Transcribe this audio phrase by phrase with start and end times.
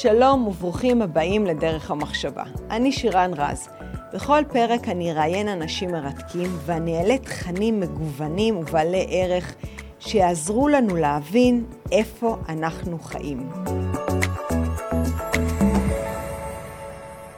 [0.00, 2.42] שלום וברוכים הבאים לדרך המחשבה.
[2.70, 3.68] אני שירן רז.
[4.14, 9.54] בכל פרק אני אראיין אנשים מרתקים ואני אעלה תכנים מגוונים ובעלי ערך
[9.98, 13.48] שיעזרו לנו להבין איפה אנחנו חיים.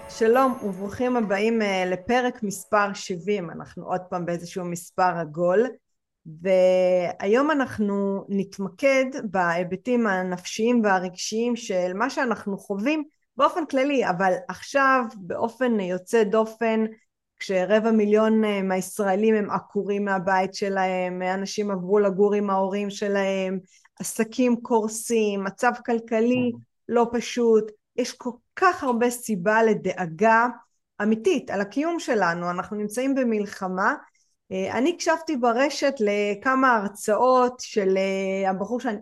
[0.08, 5.66] שלום וברוכים הבאים אה, לפרק מספר 70, אנחנו עוד פעם באיזשהו מספר עגול.
[6.42, 13.04] והיום אנחנו נתמקד בהיבטים הנפשיים והרגשיים של מה שאנחנו חווים
[13.36, 16.84] באופן כללי, אבל עכשיו באופן יוצא דופן
[17.38, 23.58] כשרבע מיליון אה, מהישראלים הם עקורים מהבית שלהם, אנשים עברו לגור עם ההורים שלהם,
[24.00, 26.52] עסקים קורסים, מצב כלכלי
[26.88, 30.46] לא פשוט, יש כל כך הרבה סיבה לדאגה
[31.02, 33.94] אמיתית על הקיום שלנו, אנחנו נמצאים במלחמה
[34.50, 38.96] אני הקשבתי ברשת לכמה הרצאות של אה, הבחור, שאני,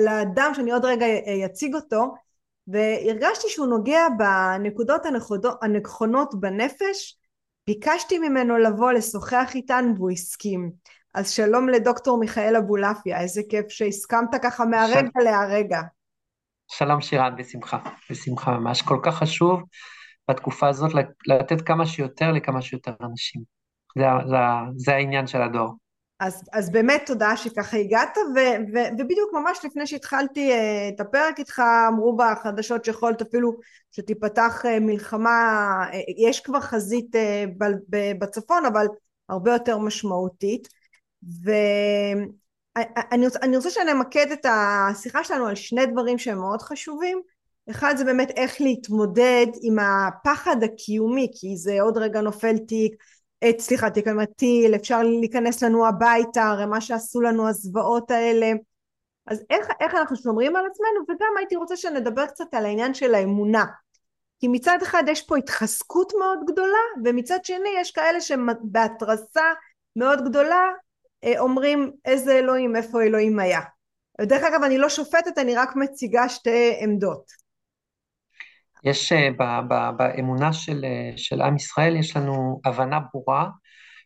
[0.00, 2.14] לאדם שאני עוד רגע אה, אציג אותו
[2.66, 5.02] והרגשתי שהוא נוגע בנקודות
[5.62, 7.16] הנכונות בנפש.
[7.66, 10.70] ביקשתי ממנו לבוא לשוחח איתנו והוא הסכים.
[11.14, 15.24] אז שלום לדוקטור מיכאל אבולעפיה איזה כיף שהסכמת ככה מהרגע של...
[15.24, 15.80] להרגע.
[16.68, 17.78] שלום שירן בשמחה
[18.10, 18.82] בשמחה ממש.
[18.82, 19.62] כל כך חשוב
[20.30, 20.90] בתקופה הזאת
[21.26, 23.59] לתת כמה שיותר לכמה שיותר אנשים
[23.98, 24.36] זה, זה,
[24.76, 25.76] זה העניין של הדור.
[26.20, 28.38] אז, אז באמת תודה שככה הגעת, ו,
[28.74, 33.52] ו, ובדיוק ממש לפני שהתחלתי uh, את הפרק איתך, אמרו בחדשות שיכולת אפילו
[33.90, 35.94] שתיפתח uh, מלחמה, uh,
[36.28, 37.18] יש כבר חזית uh,
[37.58, 38.86] ב, ב, בצפון, אבל
[39.28, 40.68] הרבה יותר משמעותית.
[41.44, 47.20] ואני רוצה, רוצה שנמקד את השיחה שלנו על שני דברים שהם מאוד חשובים.
[47.70, 52.94] אחד זה באמת איך להתמודד עם הפחד הקיומי, כי זה עוד רגע נופל תיק,
[53.58, 54.04] סליחה, תיק
[54.36, 58.52] טיל, אפשר להיכנס לנו הביתה, הרי מה שעשו לנו הזוועות האלה.
[59.26, 63.14] אז איך, איך אנחנו שומרים על עצמנו, וגם הייתי רוצה שנדבר קצת על העניין של
[63.14, 63.64] האמונה.
[64.40, 69.44] כי מצד אחד יש פה התחזקות מאוד גדולה, ומצד שני יש כאלה שבהתרסה
[69.96, 70.70] מאוד גדולה
[71.24, 73.60] אה, אומרים איזה אלוהים, איפה אלוהים היה.
[74.20, 77.39] ודרך אגב אני לא שופטת, אני רק מציגה שתי עמדות.
[78.84, 79.30] יש אה,
[79.96, 83.48] באמונה של, אה, של עם ישראל, יש לנו הבנה ברורה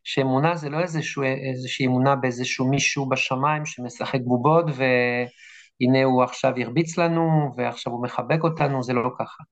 [0.05, 6.99] שאמונה זה לא איזשהו, איזושהי אמונה באיזשהו מישהו בשמיים שמשחק בובות והנה הוא עכשיו הרביץ
[6.99, 9.45] לנו ועכשיו הוא מחבק אותנו, זה לא ככה.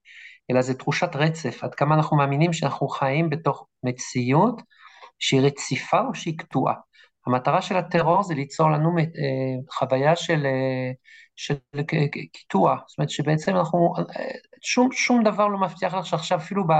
[0.50, 4.62] אלא זה תחושת רצף, עד כמה אנחנו מאמינים שאנחנו חיים בתוך מציאות
[5.19, 6.75] שהיא רציפה או שהיא קטועה.
[7.27, 9.04] המטרה של הטרור זה ליצור לנו אה,
[9.78, 10.47] חוויה של,
[11.37, 11.54] של
[12.33, 13.94] קיטוע, זאת אומרת שבעצם אנחנו,
[14.62, 16.73] שום, שום דבר לא מבטיח לך שעכשיו אפילו ב...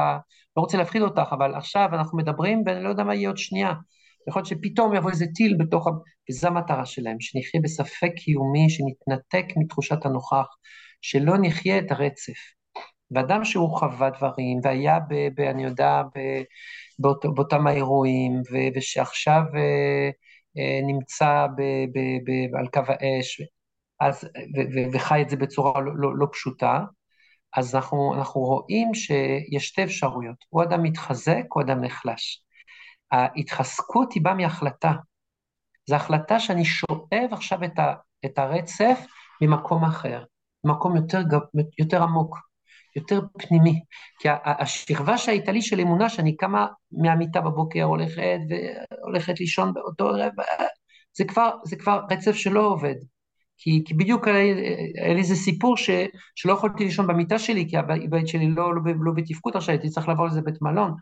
[0.57, 3.73] לא רוצה להפחיד אותך, אבל עכשיו אנחנו מדברים ואני לא יודע מה יהיה עוד שנייה.
[4.29, 5.89] יכול להיות שפתאום יבוא איזה טיל בתוך.
[6.31, 10.47] וזו המטרה שלהם, שנחיה בספק קיומי, שנתנתק מתחושת הנוכח,
[11.01, 12.39] שלא נחיה את הרצף.
[13.11, 16.19] ואדם שהוא חווה דברים, והיה, ב, ב, אני יודע, ב,
[16.99, 20.11] באות, באותם האירועים, ו, ושעכשיו אה,
[20.59, 21.61] אה, נמצא ב,
[21.95, 23.43] ב, ב, על קו האש,
[24.01, 26.85] אז, ו, ו, וחי את זה בצורה לא, לא, לא פשוטה,
[27.57, 32.43] אז אנחנו, אנחנו רואים שיש שתי אפשרויות, או אדם מתחזק או אדם נחלש.
[33.13, 34.93] ההתחזקות היא באה מהחלטה.
[35.89, 39.07] זו החלטה שאני שואב עכשיו את, ה, את הרצף
[39.41, 40.25] ממקום אחר,
[40.65, 41.23] ממקום יותר,
[41.79, 42.39] יותר עמוק,
[42.97, 43.81] יותר פנימי.
[44.19, 50.33] כי השכבה שהייתה לי של אמונה, שאני קמה מהמיטה בבוקר, הולכת והולכת לישון באותו ערב,
[51.17, 52.95] זה כבר, זה כבר רצף שלא עובד.
[53.63, 55.91] כי, כי בדיוק היה לי איזה סיפור ש,
[56.35, 60.09] שלא יכולתי לישון במיטה שלי, כי הבית שלי לא, לא, לא בתפקוד עכשיו, הייתי צריך
[60.09, 60.95] לעבור לזה בית מלון.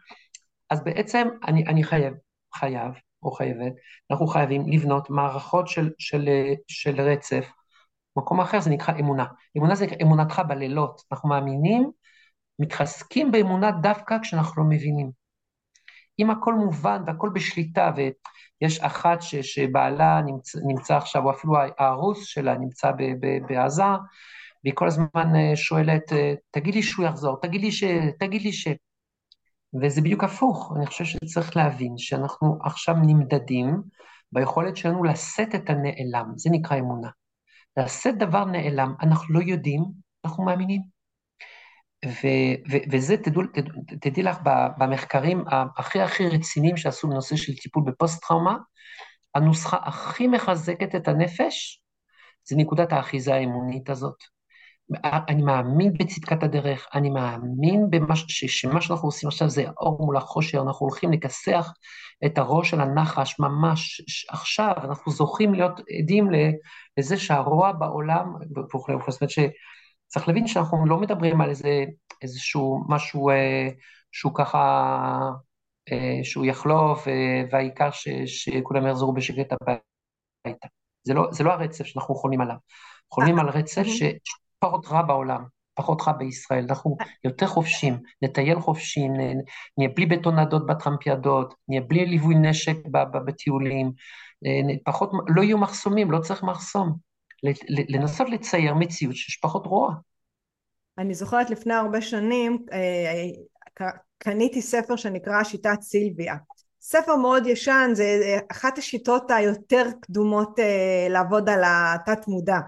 [0.70, 2.14] אז בעצם אני, אני חייב,
[2.54, 3.72] חייב או חייבת,
[4.10, 6.28] אנחנו חייבים לבנות מערכות של, של,
[6.68, 7.50] של רצף.
[8.16, 9.24] מקום אחר זה נקרא אמונה.
[9.56, 11.02] אמונה זה אמונתך בלילות.
[11.12, 11.90] אנחנו מאמינים,
[12.58, 15.10] מתחזקים באמונה דווקא כשאנחנו לא מבינים.
[16.18, 18.00] אם הכל מובן והכל בשליטה, ו...
[18.60, 23.84] יש אחת ש, שבעלה נמצא, נמצא עכשיו, או אפילו הארוס שלה נמצא ב, ב, בעזה,
[24.64, 27.84] והיא כל הזמן אה, שואלת, אה, תגיד לי שהוא יחזור, תגיד לי ש...
[28.18, 28.68] תגיד לי ש...
[29.82, 33.82] וזה בדיוק הפוך, אני חושב שצריך להבין שאנחנו עכשיו נמדדים
[34.32, 37.08] ביכולת שלנו לשאת את הנעלם, זה נקרא אמונה.
[37.76, 39.84] לשאת דבר נעלם, אנחנו לא יודעים,
[40.24, 40.99] אנחנו מאמינים.
[42.06, 44.36] ו- ו- וזה, תדעו, תדעו, תדעי לך,
[44.78, 45.44] במחקרים
[45.76, 48.56] הכי הכי רציניים שעשו בנושא של טיפול בפוסט-טראומה,
[49.34, 51.82] הנוסחה הכי מחזקת את הנפש
[52.48, 54.16] זה נקודת האחיזה האמונית הזאת.
[55.04, 60.16] אני מאמין בצדקת הדרך, אני מאמין במה, ש, שמה שאנחנו עושים עכשיו זה אור מול
[60.16, 61.72] החושר, אנחנו הולכים לכסח
[62.26, 66.28] את הראש של הנחש ממש עכשיו, אנחנו זוכים להיות עדים
[66.98, 68.26] לזה שהרוע בעולם
[69.08, 69.50] זאת אומרת
[70.10, 71.84] צריך להבין שאנחנו לא מדברים על איזה,
[72.22, 73.68] איזשהו משהו אה,
[74.12, 75.30] שהוא ככה,
[75.92, 80.68] אה, שהוא יחלוף, אה, והעיקר ש, שכולם יחזרו בשקט הביתה.
[81.02, 82.56] זה לא, זה לא הרצף שאנחנו חולמים עליו.
[83.10, 86.64] חולמים על רצף שפחות רע בעולם, פחות רע בישראל.
[86.68, 89.08] אנחנו יותר חופשים, נטייל חופשי,
[89.78, 92.76] נהיה בלי בטונדות בטרמפיאדות, נהיה בלי ליווי נשק
[93.26, 93.92] בטיולים,
[94.84, 97.09] פחות, לא יהיו מחסומים, לא צריך מחסום.
[97.88, 99.94] לנסות לצייר מציאות שיש פחות רוע.
[100.98, 103.88] אני זוכרת לפני הרבה שנים אה,
[104.18, 106.34] קניתי ספר שנקרא שיטת סילביה.
[106.80, 112.58] ספר מאוד ישן, זה אחת השיטות היותר קדומות אה, לעבוד על התת מודע.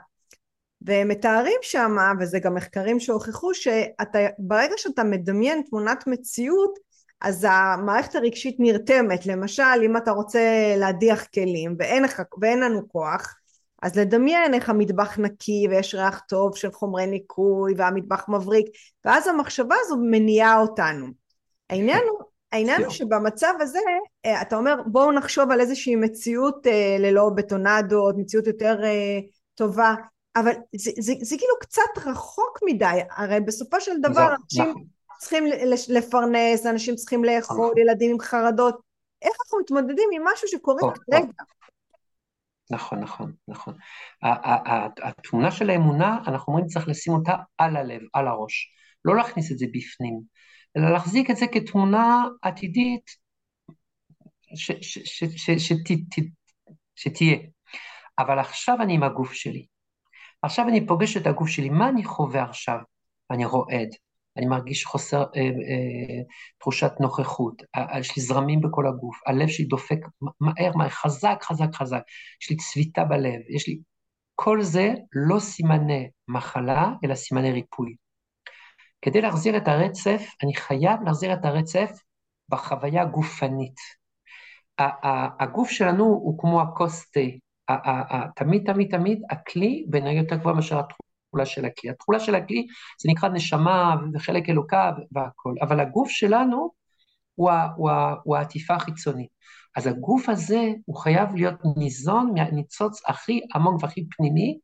[0.87, 6.79] ומתארים שם, וזה גם מחקרים שהוכיחו, שברגע שאתה מדמיין תמונת מציאות,
[7.21, 9.27] אז המערכת הרגשית נרתמת.
[9.27, 12.05] למשל, אם אתה רוצה להדיח כלים ואין,
[12.41, 13.35] ואין לנו כוח,
[13.83, 18.67] אז לדמיין איך המטבח נקי ויש ריח טוב של חומרי ניקוי והמטבח מבריק,
[19.05, 21.07] ואז המחשבה הזו מניעה אותנו.
[21.71, 22.19] העניין הוא,
[22.53, 23.79] העניין הוא שבמצב הזה,
[24.27, 29.19] אה, אתה אומר בואו נחשוב על איזושהי מציאות אה, ללא בטונדות, מציאות יותר אה,
[29.55, 29.95] טובה,
[30.37, 34.83] אבל זה, זה, זה כאילו קצת רחוק מדי, הרי בסופו של דבר אנשים נכון.
[35.21, 35.45] צריכים
[35.89, 37.79] לפרנס, אנשים צריכים לאכול, נכון.
[37.79, 38.81] ילדים עם חרדות,
[39.23, 40.81] איך אנחנו מתמודדים עם משהו שקורה
[41.11, 41.27] כרגע?
[42.73, 43.75] נכון, נכון, נכון.
[45.03, 48.73] התמונה של האמונה, אנחנו אומרים צריך לשים אותה על הלב, על הראש.
[49.05, 50.21] לא להכניס את זה בפנים,
[50.77, 53.11] אלא להחזיק את זה כתמונה עתידית
[56.97, 57.39] שתהיה.
[58.19, 59.67] אבל עכשיו אני עם הגוף שלי.
[60.43, 62.79] עכשיו אני פוגש את הגוף שלי, מה אני חווה עכשיו?
[63.31, 63.89] אני רועד,
[64.37, 66.23] אני מרגיש חוסר, אה, אה,
[66.59, 67.63] תחושת נוכחות,
[67.99, 69.99] יש לי זרמים בכל הגוף, הלב שלי דופק
[70.41, 72.03] מהר, מהר, חזק, חזק, חזק,
[72.43, 73.79] יש לי צביטה בלב, יש לי...
[74.35, 77.95] כל זה לא סימני מחלה, אלא סימני ריפוי.
[79.03, 81.91] כדי להחזיר את הרצף, אני חייב להחזיר את הרצף
[82.49, 83.75] בחוויה הגופנית.
[85.41, 87.21] הגוף שלנו הוא כמו הכוס תה,
[88.37, 90.81] תמיד תמיד תמיד הכלי בעיניי יותר גבוה מאשר
[91.33, 91.91] התכולה של הכלי.
[91.91, 92.67] התכולה של הכלי
[93.03, 96.71] זה נקרא נשמה וחלק אלוקיו והכל, אבל הגוף שלנו
[97.35, 97.91] הוא, הוא,
[98.25, 99.29] הוא העטיפה החיצונית.
[99.77, 104.59] אז הגוף הזה הוא חייב להיות ניזון מהניצוץ הכי עמוק והכי פנימי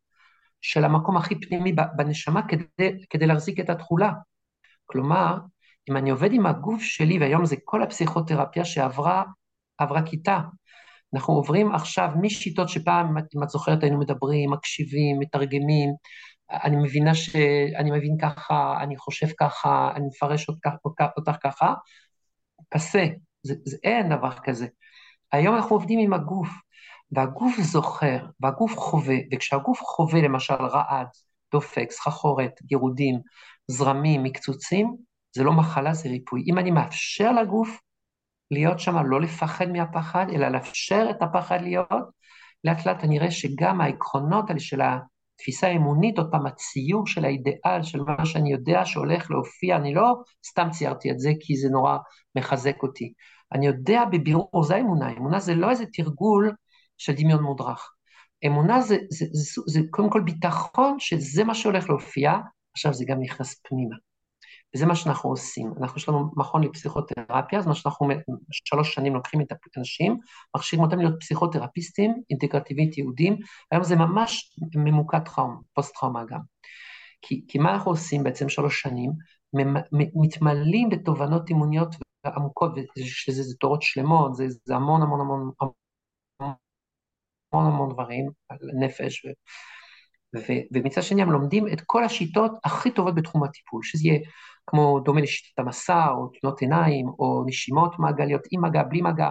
[0.60, 4.12] של המקום הכי פנימי בנשמה כדי, כדי להחזיק את התכולה.
[4.86, 5.38] כלומר,
[5.90, 9.22] אם אני עובד עם הגוף שלי, והיום זה כל הפסיכותרפיה שעברה
[9.78, 10.40] עברה כיתה,
[11.14, 15.90] אנחנו עוברים עכשיו משיטות שפעם, אם את זוכרת, היינו מדברים, מקשיבים, מתרגמים,
[16.50, 20.70] אני מבינה שאני מבין ככה, אני חושב ככה, אני מפרש אותך,
[21.16, 21.74] אותך ככה,
[22.68, 23.06] פסה,
[23.42, 24.66] זה, זה, אין דבר כזה.
[25.32, 26.48] היום אנחנו עובדים עם הגוף,
[27.12, 31.06] והגוף זוכר, והגוף חווה, וכשהגוף חווה למשל רעד,
[31.52, 33.20] דופק, סחחורת, גירודים,
[33.68, 34.96] זרמים, מקצוצים,
[35.36, 36.44] זה לא מחלה, זה ריפוי.
[36.46, 37.80] אם אני מאפשר לגוף
[38.50, 41.88] להיות שם, לא לפחד מהפחד, אלא לאפשר את הפחד להיות,
[42.64, 44.80] לאט לאט אני אראה שגם העקרונות האלה של
[45.38, 50.14] התפיסה האמונית, עוד פעם, הציור של האידיאל, של מה שאני יודע שהולך להופיע, אני לא
[50.46, 51.96] סתם ציירתי את זה כי זה נורא
[52.34, 53.12] מחזק אותי.
[53.52, 56.54] אני יודע בבירור, זה האמונה, אמונה זה לא איזה תרגול
[56.96, 57.90] של דמיון מודרך.
[58.46, 62.32] אמונה זה, זה, זה, זה, זה קודם כל ביטחון שזה מה שהולך להופיע,
[62.72, 63.96] עכשיו זה גם נכנס פנימה.
[64.74, 65.72] וזה מה שאנחנו עושים.
[65.80, 68.08] אנחנו, יש לנו מכון לפסיכותרפיה, אז מה שאנחנו
[68.50, 70.18] שלוש שנים לוקחים את האנשים,
[70.56, 73.36] מכשירים אותם להיות פסיכותרפיסטים, אינטגרטיבית יהודים,
[73.72, 76.40] היום זה ממש ממוקד טראום, פוסט-טראומה גם.
[77.22, 79.12] כי, כי מה אנחנו עושים בעצם שלוש שנים?
[79.92, 81.94] מתמלאים בתובנות אימוניות
[82.26, 85.50] עמוקות, שזה זה תורות שלמות, זה, זה המון המון המון
[86.40, 88.30] המון המון דברים
[88.80, 89.28] נפש, ו,
[90.72, 94.18] ומצד שני הם לומדים את כל השיטות הכי טובות בתחום הטיפול, שזה יהיה
[94.66, 99.30] כמו דומה לשיטת המסע, או תנועות עיניים, או נשימות מעגליות עם מגע, בלי מגע.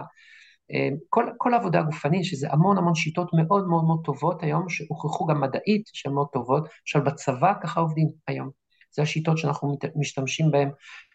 [0.72, 5.26] אה, כל, כל העבודה הגופנית, שזה המון המון שיטות מאוד מאוד מאוד טובות היום, שהוכחו
[5.26, 8.50] גם מדעית שהן מאוד טובות, למשל בצבא ככה עובדים היום.
[8.90, 10.70] זה השיטות שאנחנו משתמשים בהן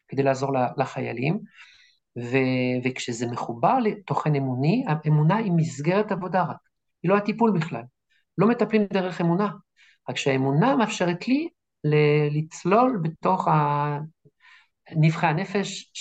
[0.07, 1.39] כדי לעזור לחיילים.
[2.17, 2.37] ו,
[2.83, 6.57] וכשזה מחובר לתוכן אמוני, האמונה היא מסגרת עבודה רק,
[7.03, 7.81] היא לא הטיפול בכלל.
[8.37, 9.49] לא מטפלים דרך אמונה,
[10.09, 11.47] רק שהאמונה מאפשרת לי
[12.31, 13.47] לצלול בתוך
[14.95, 15.91] נבחי הנפש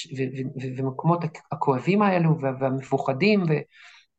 [0.78, 1.20] ומקומות
[1.52, 3.42] הכואבים האלו והמפוחדים,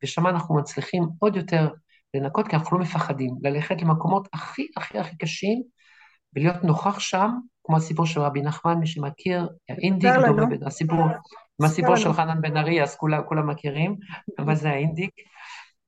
[0.03, 1.69] ושם אנחנו מצליחים עוד יותר
[2.13, 5.63] לנקות, כי אנחנו לא מפחדים, ללכת למקומות הכי הכי הכי קשים,
[6.35, 7.29] ולהיות נוכח שם,
[7.63, 10.11] כמו הסיפור של רבי נחמן, מי שמכיר, האינדיק,
[10.65, 10.99] הסיפור,
[11.59, 13.95] עם הסיפור של חנן בן ארי, אז כולם, כולם מכירים,
[14.39, 15.11] מה זה האינדיק,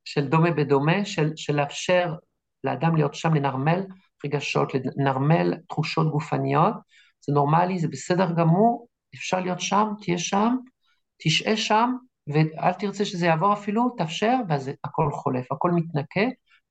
[0.06, 2.16] של דומה בדומה, של, של לאפשר
[2.66, 3.84] לאדם להיות שם, לנרמל,
[4.26, 6.74] רגשות, לנרמל תחושות גופניות,
[7.28, 10.56] זה נורמלי, זה בסדר גמור, אפשר להיות שם, תהיה שם,
[11.24, 11.96] תשעה שם,
[12.28, 16.22] ואל תרצה שזה יעבור אפילו, תאפשר, ואז הכל חולף, הכל מתנקה,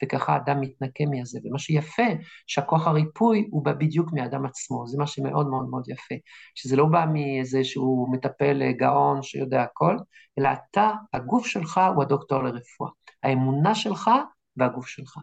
[0.03, 1.39] וככה האדם מתנקה מזה.
[1.45, 2.03] ומה שיפה,
[2.47, 6.15] שהכוח הריפוי הוא בא בדיוק מהאדם עצמו, זה מה שמאוד מאוד מאוד יפה.
[6.55, 9.97] שזה לא בא מאיזה שהוא מטפל אה, גאון שיודע הכל,
[10.39, 12.91] אלא אתה, הגוף שלך הוא הדוקטור לרפואה.
[13.23, 14.11] האמונה שלך
[14.57, 15.19] והגוף שלך.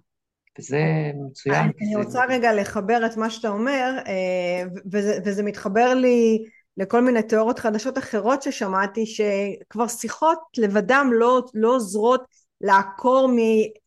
[0.60, 1.72] וזה מצוין.
[1.82, 6.46] אני רוצה רגע לחבר את מה שאתה אומר, אה, וזה, וזה מתחבר לי
[6.78, 12.24] לכל מיני תיאוריות חדשות אחרות ששמעתי, שכבר שיחות לבדם לא, לא עוזרות
[12.62, 13.30] לעקור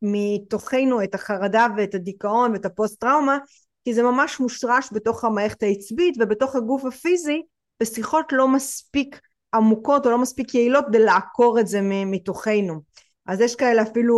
[0.02, 3.38] מתוכנו את החרדה ואת הדיכאון ואת הפוסט טראומה,
[3.84, 7.42] כי זה ממש מושרש בתוך המערכת העצבית ובתוך הגוף הפיזי,
[7.82, 9.20] ושיחות לא מספיק
[9.54, 12.80] עמוקות או לא מספיק יעילות כדי לעקור את זה מתוכנו.
[13.26, 14.16] אז יש כאלה אפילו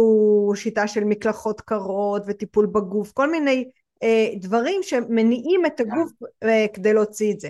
[0.55, 3.65] שיטה של מקלחות קרות וטיפול בגוף, כל מיני
[4.03, 7.49] אה, דברים שמניעים את הגוף אה, כדי להוציא את זה.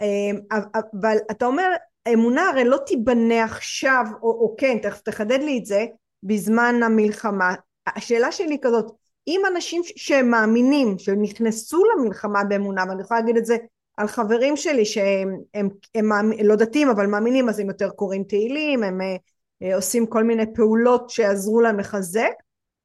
[0.00, 0.58] אה,
[1.00, 1.70] אבל אתה אומר,
[2.06, 5.86] האמונה הרי לא תיבנה עכשיו, או, או כן, תכף תחדד לי את זה,
[6.22, 7.54] בזמן המלחמה.
[7.86, 8.92] השאלה שלי היא כזאת,
[9.26, 13.56] אם אנשים שהם מאמינים, שנכנסו למלחמה באמונה, ואני יכולה להגיד את זה
[13.96, 18.24] על חברים שלי שהם הם, הם, הם לא דתיים אבל מאמינים, אז הם יותר קוראים
[18.24, 19.16] תהילים, הם אה, אה,
[19.74, 22.32] עושים כל מיני פעולות שיעזרו להם לחזק,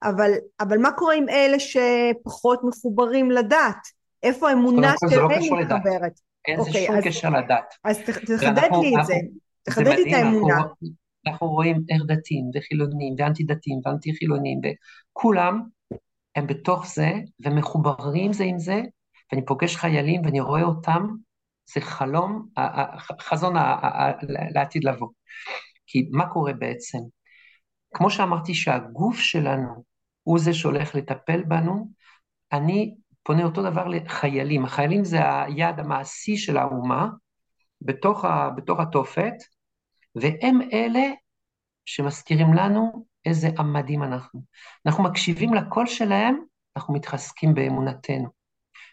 [0.03, 3.77] אבל, אבל מה קורה עם אלה שפחות מחוברים לדת?
[4.23, 6.19] איפה האמונה לא שלהם מתחברת?
[6.47, 7.73] אין זה אוקיי, שום קשר לדת.
[7.83, 9.15] אז תחדד לי את זה,
[9.63, 10.61] תחדד לי את האמונה.
[11.27, 15.61] אנחנו רואים איך דתיים וחילונים ואנטי דתיים ואנטי חילונים וכולם
[16.35, 17.11] הם בתוך זה
[17.45, 18.81] ומחוברים זה עם זה
[19.31, 21.07] ואני פוגש חיילים ואני רואה אותם,
[21.73, 22.47] זה חלום,
[23.21, 23.53] חזון
[24.55, 25.07] לעתיד לבוא.
[25.95, 26.97] כי מה קורה בעצם?
[27.93, 29.83] כמו שאמרתי שהגוף שלנו
[30.23, 31.87] הוא זה שהולך לטפל בנו,
[32.51, 34.65] אני פונה אותו דבר לחיילים.
[34.65, 37.07] החיילים זה היעד המעשי של האומה
[37.81, 39.33] בתוך, ה, בתוך התופת,
[40.15, 41.03] והם אלה
[41.85, 44.41] שמזכירים לנו איזה עמדים אנחנו.
[44.85, 46.39] אנחנו מקשיבים לקול שלהם,
[46.75, 48.29] אנחנו מתחזקים באמונתנו.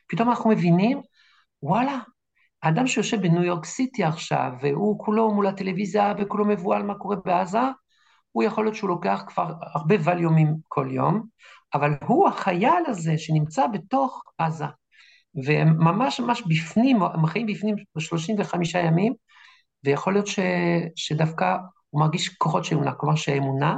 [0.07, 1.01] פתאום אנחנו מבינים,
[1.63, 1.99] וואלה,
[2.63, 7.61] האדם שיושב בניו יורק סיטי עכשיו, והוא כולו מול הטלוויזיה וכולו מבוהל מה קורה בעזה,
[8.33, 11.27] הוא יכול להיות שהוא לוקח כבר הרבה ווליומים כל יום,
[11.75, 14.65] אבל הוא החייל הזה שנמצא בתוך עזה.
[15.45, 19.15] והם ממש בפנים, הם חיים בפנים ב-35 ימים,
[19.85, 20.39] ויכול להיות ש,
[20.97, 21.57] שדווקא
[21.91, 23.77] הוא מרגיש כוחות של אמונה, כלומר שהאמונה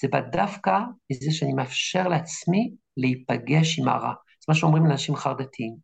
[0.00, 0.78] זה בא דווקא
[1.10, 4.12] מזה שאני מאפשר לעצמי להיפגש עם הרע.
[4.12, 5.74] זה מה שאומרים לאנשים חרדתיים.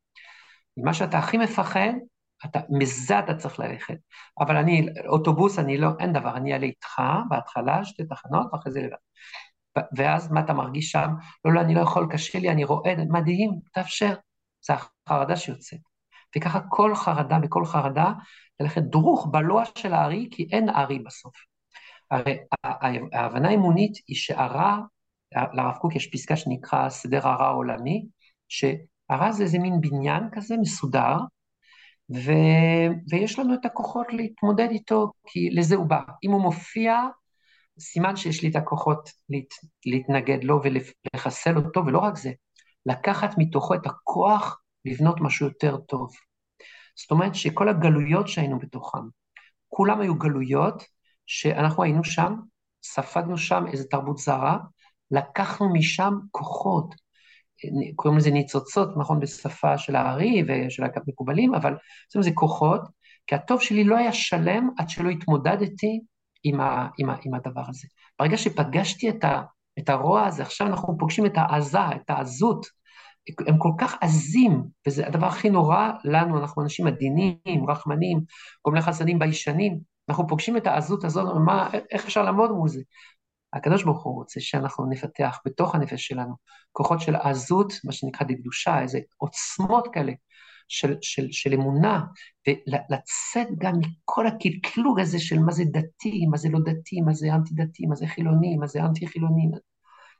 [0.77, 1.93] ממה שאתה הכי מפחד,
[2.45, 3.97] אתה, מזה אתה צריך ללכת.
[4.41, 8.81] אבל אני, אוטובוס, אני לא, אין דבר, אני אעלה איתך בהתחלה, שתי תחנות, ואחרי זה
[8.81, 8.97] לבד.
[9.97, 11.09] ואז מה אתה מרגיש שם?
[11.45, 14.15] לא, לא, אני לא יכול, קשה לי, אני רועד, מדהים, תאפשר.
[14.67, 14.75] זה
[15.09, 15.81] החרדה שיוצאת.
[16.37, 18.13] וככה כל חרדה וכל חרדה,
[18.61, 21.35] ללכת דרוך בלוע של הארי, כי אין ארי בסוף.
[22.11, 22.39] הרי
[23.13, 24.79] ההבנה האמונית היא שהרע,
[25.53, 28.07] לרב קוק יש פסקה שנקרא סדר הרע העולמי,
[28.49, 31.17] שהרע זה איזה מין בניין כזה מסודר,
[32.14, 32.33] ו,
[33.11, 36.00] ויש לנו את הכוחות להתמודד איתו, כי לזה הוא בא.
[36.25, 37.00] אם הוא מופיע,
[37.81, 39.54] סימן שיש לי את הכוחות להת,
[39.87, 42.33] להתנגד לו ולחסל אותו, ולא רק זה,
[42.87, 46.11] לקחת מתוכו את הכוח לבנות משהו יותר טוב.
[46.97, 48.99] זאת אומרת שכל הגלויות שהיינו בתוכן,
[49.69, 50.83] כולם היו גלויות
[51.26, 52.35] שאנחנו היינו שם,
[52.85, 54.59] ספגנו שם איזו תרבות זרה,
[55.11, 56.95] לקחנו משם כוחות,
[57.97, 61.75] קוראים לזה ניצוצות, נכון, בשפה של הארי ושל המקובלים, אבל
[62.21, 62.83] זה כוחות,
[63.26, 66.00] כי הטוב שלי לא היה שלם עד שלא התמודדתי
[66.45, 67.88] עם, ה, עם, ה, עם הדבר הזה.
[68.19, 69.42] ברגע שפגשתי את, ה,
[69.78, 72.66] את הרוע הזה, עכשיו אנחנו פוגשים את העזה, את העזות,
[73.47, 77.37] הם כל כך עזים, וזה הדבר הכי נורא לנו, אנחנו אנשים עדינים,
[77.69, 78.21] רחמנים,
[78.62, 79.78] כל מיני חסדים ביישנים,
[80.09, 82.81] אנחנו פוגשים את העזות הזאת, מה, איך אפשר לעמוד מול זה?
[83.52, 86.35] הקדוש ברוך הוא רוצה שאנחנו נפתח בתוך הנפש שלנו
[86.73, 90.12] כוחות של עזות, מה שנקרא דקדושה, איזה עוצמות כאלה
[90.68, 92.04] של, של, של אמונה,
[92.49, 97.35] ולצאת גם מכל הקלקלוג הזה של מה זה דתי, מה זה לא דתי, מה זה
[97.35, 99.50] אנטי דתי, מה זה חילוני, מה זה אנטי חילוני,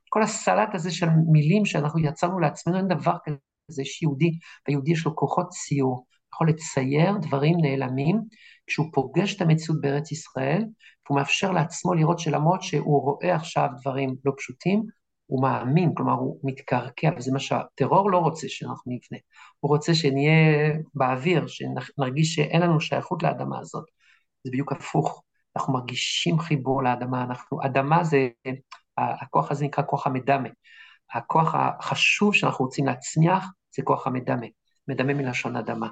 [0.09, 5.17] כל הסלט הזה של מילים שאנחנו יצרנו לעצמנו, אין דבר כזה שיהודי, ויהודי יש לו
[5.17, 8.21] כוחות ציור, יכול לצייר דברים נעלמים,
[8.67, 10.65] כשהוא פוגש את המציאות בארץ ישראל,
[11.07, 14.83] והוא מאפשר לעצמו לראות שלמרות שהוא רואה עכשיו דברים לא פשוטים,
[15.27, 19.19] הוא מאמין, כלומר הוא מתקרקע, וזה מה שהטרור לא רוצה שאנחנו נבנה.
[19.61, 23.85] הוא רוצה שנהיה באוויר, שנרגיש שאין לנו שייכות לאדמה הזאת.
[24.45, 25.23] זה בדיוק הפוך.
[25.57, 28.29] אנחנו מרגישים חיבור לאדמה, אנחנו, אדמה זה,
[28.99, 30.49] הכוח הזה נקרא כוח המדמה.
[31.13, 33.45] הכוח החשוב שאנחנו רוצים להצמיח
[33.77, 34.47] זה כוח המדמה,
[34.89, 35.89] מדמה מלשון אדמה.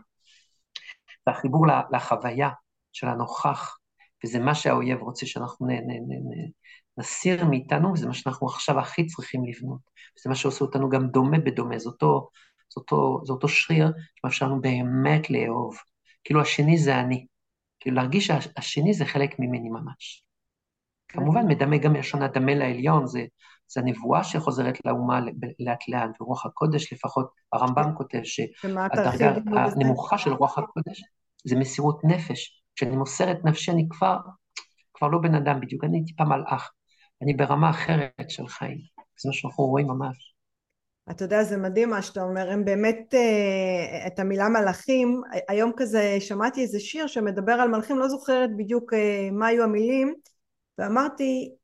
[1.26, 2.50] זה החיבור לחוויה
[2.92, 3.78] של הנוכח,
[4.24, 6.50] וזה מה שהאויב רוצה שאנחנו נ, נ, נ, נ,
[6.98, 9.80] נסיר מאיתנו, וזה מה שאנחנו עכשיו הכי צריכים לבנות.
[10.18, 12.28] וזה מה שעושה אותנו גם דומה בדומה, זה אותו,
[12.74, 15.76] זה אותו, זה אותו שריר שמאפשר לנו באמת לאהוב.
[16.24, 17.26] כאילו השני זה אני.
[17.80, 20.24] כאילו להרגיש שהשני זה חלק ממני ממש.
[21.08, 23.24] כמובן, מדמה גם מלשון הדמה לעליון, זה,
[23.72, 25.20] זה הנבואה שחוזרת לאומה
[25.60, 27.94] לאט לאט, ורוח הקודש לפחות, הרמב"ם כן.
[27.94, 31.02] כותב שהדרגה הנמוכה של רוח הקודש
[31.44, 32.62] זה מסירות נפש.
[32.76, 34.16] כשאני מוסר את נפשי אני כבר,
[34.94, 36.70] כבר לא בן אדם בדיוק, אני טיפה מלאך,
[37.22, 38.78] אני ברמה אחרת של חיים,
[39.22, 40.34] זה מה שאנחנו רואים ממש.
[41.10, 46.16] אתה יודע, זה מדהים מה שאתה אומר, הם באמת, אה, את המילה מלאכים, היום כזה
[46.20, 50.14] שמעתי איזה שיר שמדבר על מלאכים, לא זוכרת בדיוק אה, מה היו המילים,
[50.78, 51.54] ואמרתי,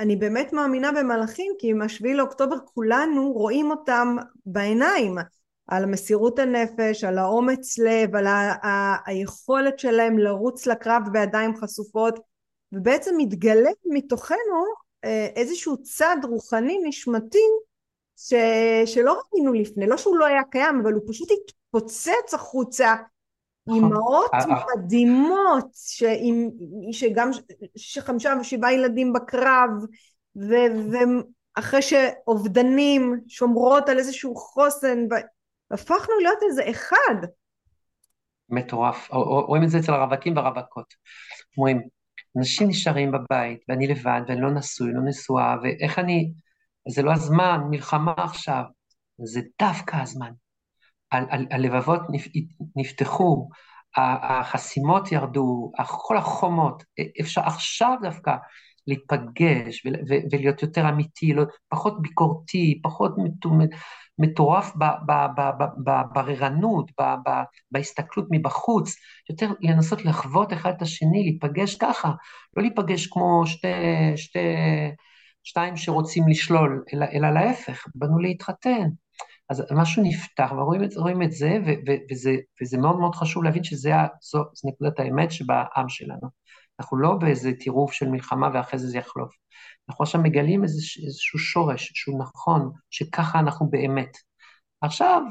[0.00, 4.16] אני באמת מאמינה במלאכים, כי מהשביעי לאוקטובר כולנו רואים אותם
[4.46, 5.14] בעיניים,
[5.66, 12.18] על מסירות הנפש, על האומץ לב, על ה- ה- היכולת שלהם לרוץ לקרב בידיים חשופות,
[12.72, 14.64] ובעצם מתגלה מתוכנו
[15.36, 17.44] איזשהו צד רוחני נשמתי
[18.16, 18.34] ש...
[18.86, 22.94] שלא ראינו לפני, לא שהוא לא היה קיים, אבל הוא פשוט התפוצץ החוצה.
[23.68, 23.84] נכון.
[23.84, 24.64] אימהות אה, אה.
[24.76, 26.48] מדהימות, שעם,
[26.92, 27.30] שגם
[27.76, 29.70] שחמישה ושבעה ילדים בקרב,
[30.36, 30.54] ו,
[31.56, 34.98] ואחרי שאובדנים שומרות על איזשהו חוסן,
[35.70, 37.26] והפכנו להיות איזה אחד.
[38.50, 39.10] מטורף.
[39.12, 40.94] רואים את זה אצל הרווקים והרווקות.
[41.56, 41.82] אומרים,
[42.38, 46.32] אנשים נשארים בבית, ואני לבד, ואני לא נשוי, לא נשואה, ואיך אני
[46.88, 48.62] זה לא הזמן, מלחמה עכשיו,
[49.24, 50.30] זה דווקא הזמן.
[51.50, 52.00] הלבבות
[52.76, 53.48] נפתחו,
[53.96, 56.82] החסימות ירדו, כל החומות,
[57.20, 58.36] אפשר עכשיו דווקא
[58.86, 63.14] להיפגש ולהיות יותר אמיתי, לא, פחות ביקורתי, פחות
[64.18, 64.72] מטורף
[65.84, 66.90] בבררנות,
[67.70, 68.96] בהסתכלות מבחוץ,
[69.30, 72.12] יותר לנסות לחוות אחד את השני, להיפגש ככה,
[72.56, 73.68] לא להיפגש כמו שתי,
[74.16, 74.38] שתי
[75.44, 78.88] שתיים שרוצים לשלול, אלא, אלא להפך, באנו להתחתן.
[79.50, 80.90] אז משהו נפתח, ורואים את,
[81.24, 83.90] את זה, ו, ו, וזה, וזה מאוד מאוד חשוב להבין שזה
[84.22, 86.28] זו, זו נקודת האמת שבעם שלנו.
[86.80, 89.34] אנחנו לא באיזה טירוף של מלחמה ואחרי זה זה יחלוף.
[89.88, 94.16] אנחנו עכשיו מגלים איזה, איזשהו שורש שהוא נכון, שככה אנחנו באמת.
[94.80, 95.22] עכשיו,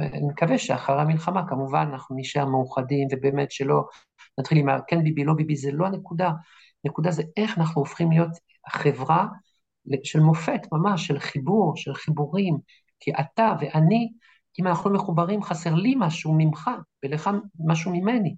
[0.00, 3.84] אני מקווה שאחרי המלחמה, כמובן, אנחנו נשאר מאוחדים, ובאמת שלא
[4.40, 6.30] נתחיל עם כן ביבי, לא ביבי, זה לא הנקודה.
[6.84, 8.30] הנקודה זה איך אנחנו הופכים להיות
[8.68, 9.26] חברה
[10.04, 12.58] של מופת ממש, של חיבור, של חיבורים,
[13.00, 14.08] כי אתה ואני,
[14.60, 16.70] אם אנחנו מחוברים, חסר לי משהו ממך,
[17.04, 17.30] ולך
[17.66, 18.36] משהו ממני.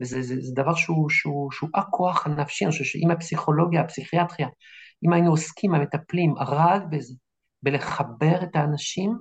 [0.00, 4.48] וזה זה, זה דבר שהוא, שהוא, שהוא הכוח הנפשי, אני חושב שאם הפסיכולוגיה, הפסיכיאטריה,
[5.04, 7.14] אם היינו עוסקים, המטפלים, רק בזה,
[7.62, 9.18] בלחבר את האנשים,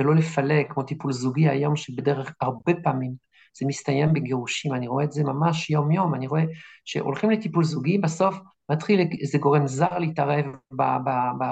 [0.00, 3.14] ולא לפלג, כמו טיפול זוגי היום, שבדרך הרבה פעמים
[3.58, 6.42] זה מסתיים בגירושים, אני רואה את זה ממש יום-יום, אני רואה
[6.84, 8.36] שהולכים לטיפול זוגי, בסוף
[8.70, 11.44] מתחיל איזה גורם זר להתערב, ב, ב, ב,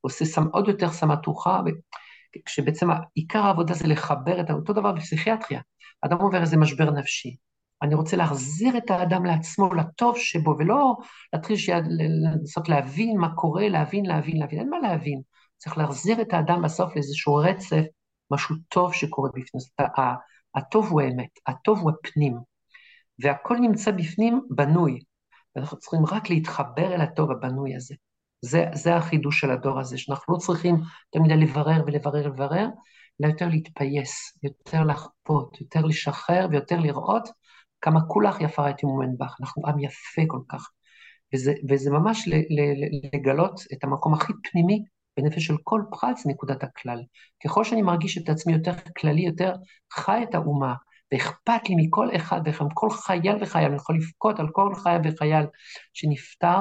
[0.00, 1.60] עושה סם, עוד יותר סמטוחה,
[2.46, 5.60] כשבעצם עיקר העבודה זה לחבר את אותו דבר בפסיכיאטריה.
[6.02, 7.36] אדם עובר איזה משבר נפשי.
[7.82, 10.96] אני רוצה להחזיר את האדם לעצמו, לטוב שבו, ולא
[11.32, 11.56] להתחיל
[11.88, 14.58] לנסות להבין מה קורה, להבין, להבין, להבין.
[14.58, 15.20] אין מה להבין.
[15.56, 17.82] צריך להחזיר את האדם בסוף לאיזשהו רצף,
[18.30, 19.62] משהו טוב שקורה בפנים.
[20.54, 22.36] הטוב הוא האמת, הטוב הוא הפנים,
[23.18, 25.00] והכל נמצא בפנים בנוי.
[25.56, 27.94] ואנחנו צריכים רק להתחבר אל הטוב הבנוי הזה.
[28.44, 30.76] זה, זה החידוש של הדור הזה, שאנחנו לא צריכים
[31.10, 32.66] תמיד לברר ולברר ולברר,
[33.20, 37.28] אלא יותר להתפייס, יותר לחפות, יותר לשחרר ויותר לראות
[37.80, 39.36] כמה כולך יפה ראיתי מומן בך.
[39.40, 40.70] אנחנו עם יפה כל כך.
[41.34, 42.28] וזה, וזה ממש
[43.12, 44.84] לגלות את המקום הכי פנימי
[45.16, 47.02] בנפש של כל פרט, זה נקודת הכלל.
[47.44, 49.54] ככל שאני מרגיש את עצמי יותר כללי, יותר
[49.92, 50.74] חי את האומה,
[51.12, 55.46] ואכפת לי מכל אחד ואחד, כל חייל וחייל, אני יכול לבכות על כל חייל וחייל
[55.92, 56.60] שנפטר,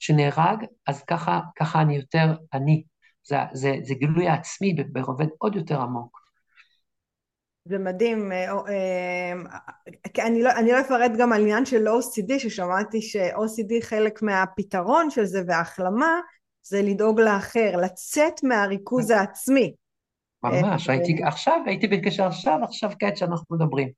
[0.00, 2.82] שנהרג, אז ככה, ככה אני יותר אני.
[3.24, 6.20] זה, זה, זה גילוי העצמי ברובד עוד יותר עמוק.
[7.64, 9.32] זה מדהים, אה, אה,
[10.26, 15.24] אני לא, אני לא אפרט גם על עניין של OCD, ששמעתי ש-OCD חלק מהפתרון של
[15.24, 16.20] זה וההחלמה,
[16.62, 19.74] זה לדאוג לאחר, לצאת מהריכוז העצמי.
[20.42, 23.88] ממש, אה, הייתי עכשיו, הייתי בקשר עכשיו, עכשיו כעת שאנחנו מדברים,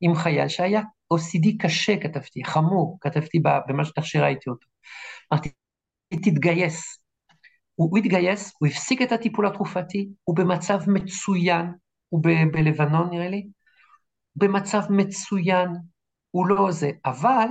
[0.00, 0.80] עם חייל שהיה
[1.14, 4.66] OCD קשה, כתבתי, חמור, כתבתי במה שאתה שראיתי אותו.
[5.32, 5.50] אמרתי,
[6.14, 7.00] תתגייס.
[7.74, 11.66] הוא, הוא התגייס, הוא הפסיק את הטיפול התרופתי, הוא במצב מצוין,
[12.08, 13.46] הוא ב- בלבנון נראה לי,
[14.36, 15.68] במצב מצוין,
[16.30, 17.48] הוא לא זה, אבל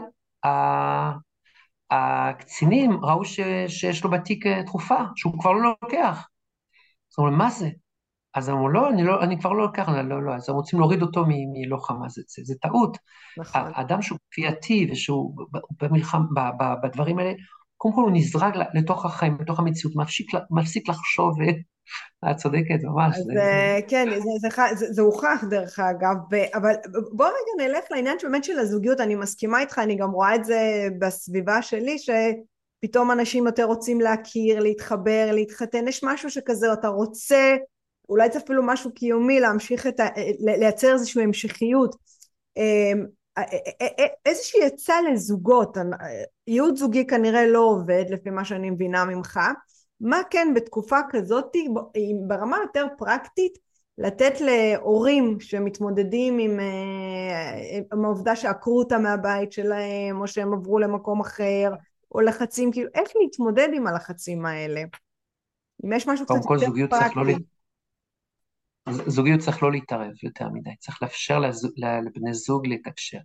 [1.91, 6.28] הקצינים ראו ש, שיש לו בתיק אה, תרופה, שהוא כבר לא לוקח.
[7.10, 7.70] זאת אומרת, מה זה?
[8.38, 11.02] אז אמרו, לא, אני, לא, אני כבר לא לוקח, לא, לא, אז הם רוצים להוריד
[11.02, 12.97] אותו מלוחמה, זה, זה, זה טעות.
[13.38, 13.62] נכון.
[13.76, 15.36] האדם שהוא כפייתי ושהוא
[15.82, 17.34] במלחם, ב, ב, בדברים האלה,
[17.78, 21.36] קודם כל הוא נזרק לתוך החיים, לתוך המציאות, מפסיק, מפסיק לחשוב,
[22.32, 23.17] את צודקת, ממש.
[23.17, 23.41] אז זה...
[23.41, 26.15] אה, כן, זה, זה, זה, זה הוכח דרך אגב,
[26.56, 26.73] אבל
[27.12, 30.88] בוא רגע נלך לעניין באמת של הזוגיות, אני מסכימה איתך, אני גם רואה את זה
[31.00, 37.56] בסביבה שלי, שפתאום אנשים יותר רוצים להכיר, להתחבר, להתחתן, יש משהו שכזה, אתה רוצה,
[38.10, 40.08] אולי זה אפילו משהו קיומי, להמשיך את ה...
[40.39, 41.96] לייצר איזושהי המשכיות.
[42.58, 43.06] אמ,
[44.26, 45.78] איזושהי עצה לזוגות,
[46.48, 49.39] ייעוד זוגי כנראה לא עובד לפי מה שאני מבינה ממך,
[50.02, 51.56] מה כן בתקופה כזאת
[52.28, 53.58] ברמה יותר פרקטית
[53.98, 61.22] לתת להורים שמתמודדים עם, אה, עם העובדה שעקרו אותם מהבית שלהם או שהם עברו למקום
[61.22, 61.72] אחר
[62.12, 64.82] או לחצים, כאילו איך להתמודד עם הלחצים האלה?
[65.86, 67.43] אם יש משהו קצת יותר פרקטי.
[68.91, 71.39] זוגיות צריך לא להתערב יותר מדי, צריך לאפשר
[72.06, 73.19] לבני זוג להתקשר.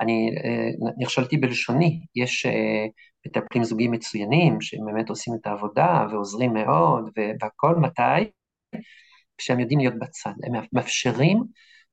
[0.00, 2.86] אני אה, נכשלתי בלשוני, יש אה,
[3.26, 7.10] מטפלים זוגיים מצוינים שהם באמת עושים את העבודה ועוזרים מאוד
[7.42, 8.30] והכל, מתי?
[9.38, 11.42] כשהם יודעים להיות בצד, הם מאפשרים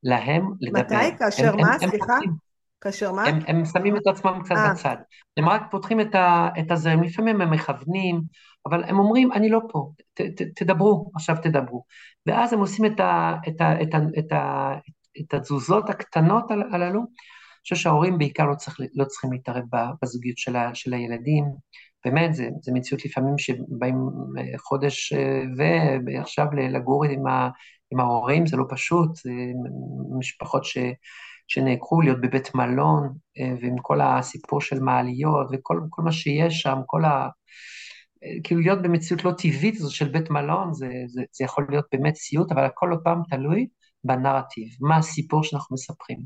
[0.03, 0.79] להם לדבר.
[0.79, 1.17] מתי?
[1.19, 1.79] כאשר מה?
[1.79, 2.17] סליחה?
[2.81, 3.23] כאשר מה?
[3.23, 4.57] הם, הם שמים את עצמם קצת 아.
[4.57, 4.73] אה.
[4.73, 4.95] בצד.
[5.37, 8.21] הם רק פותחים את, ה, את הזה, לפעמים הם מכוונים,
[8.65, 11.83] אבל הם אומרים, אני לא פה, ת, ת, תדברו, עכשיו תדברו.
[12.25, 14.73] ואז הם עושים את, ה, את, ה, את, ה, את, ה,
[15.21, 16.99] את התזוזות הקטנות הללו.
[16.99, 19.63] אני חושב שההורים בעיקר לא, צריך, לא צריכים להתערב
[20.01, 21.45] בזוגיות של, ה, של הילדים.
[22.05, 23.95] באמת, זה מציאות לפעמים שבאים
[24.37, 25.41] אה, חודש אה,
[26.05, 27.49] ועכשיו לגור עם, ה,
[27.91, 29.31] עם ההורים, זה לא פשוט, זה
[30.17, 30.77] משפחות ש...
[31.49, 37.05] שנעקרו להיות בבית מלון, אה, ועם כל הסיפור של מעליות, וכל מה שיש שם, כל
[37.05, 37.29] ה...
[38.43, 42.15] כאילו להיות במציאות לא טבעית הזו של בית מלון, זה, זה, זה יכול להיות באמת
[42.15, 43.67] סיוט, אבל הכל עוד פעם תלוי
[44.03, 46.19] בנרטיב, מה הסיפור שאנחנו מספרים.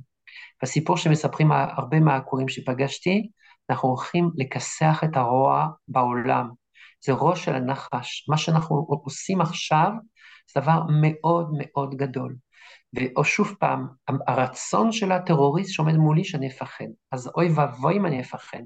[0.64, 3.30] בסיפור שמספרים הרבה מהעקורים שפגשתי,
[3.70, 6.50] אנחנו הולכים לכסח את הרוע בעולם.
[7.06, 8.30] זה ראש של הנחש.
[8.30, 9.92] מה שאנחנו עושים עכשיו
[10.54, 12.36] זה דבר מאוד מאוד גדול.
[13.16, 13.88] או שוב פעם,
[14.28, 16.86] הרצון של הטרוריסט שעומד מולי שאני אפחד.
[17.12, 18.64] אז אוי ואבוי אם אני אפחד.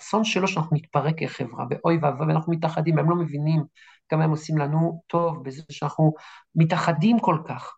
[0.00, 3.64] הרצון שלו שאנחנו נתפרק כחברה, ואוי ואבוי, ואנחנו מתאחדים, הם לא מבינים
[4.08, 6.14] כמה הם עושים לנו טוב בזה שאנחנו
[6.54, 7.76] מתאחדים כל כך.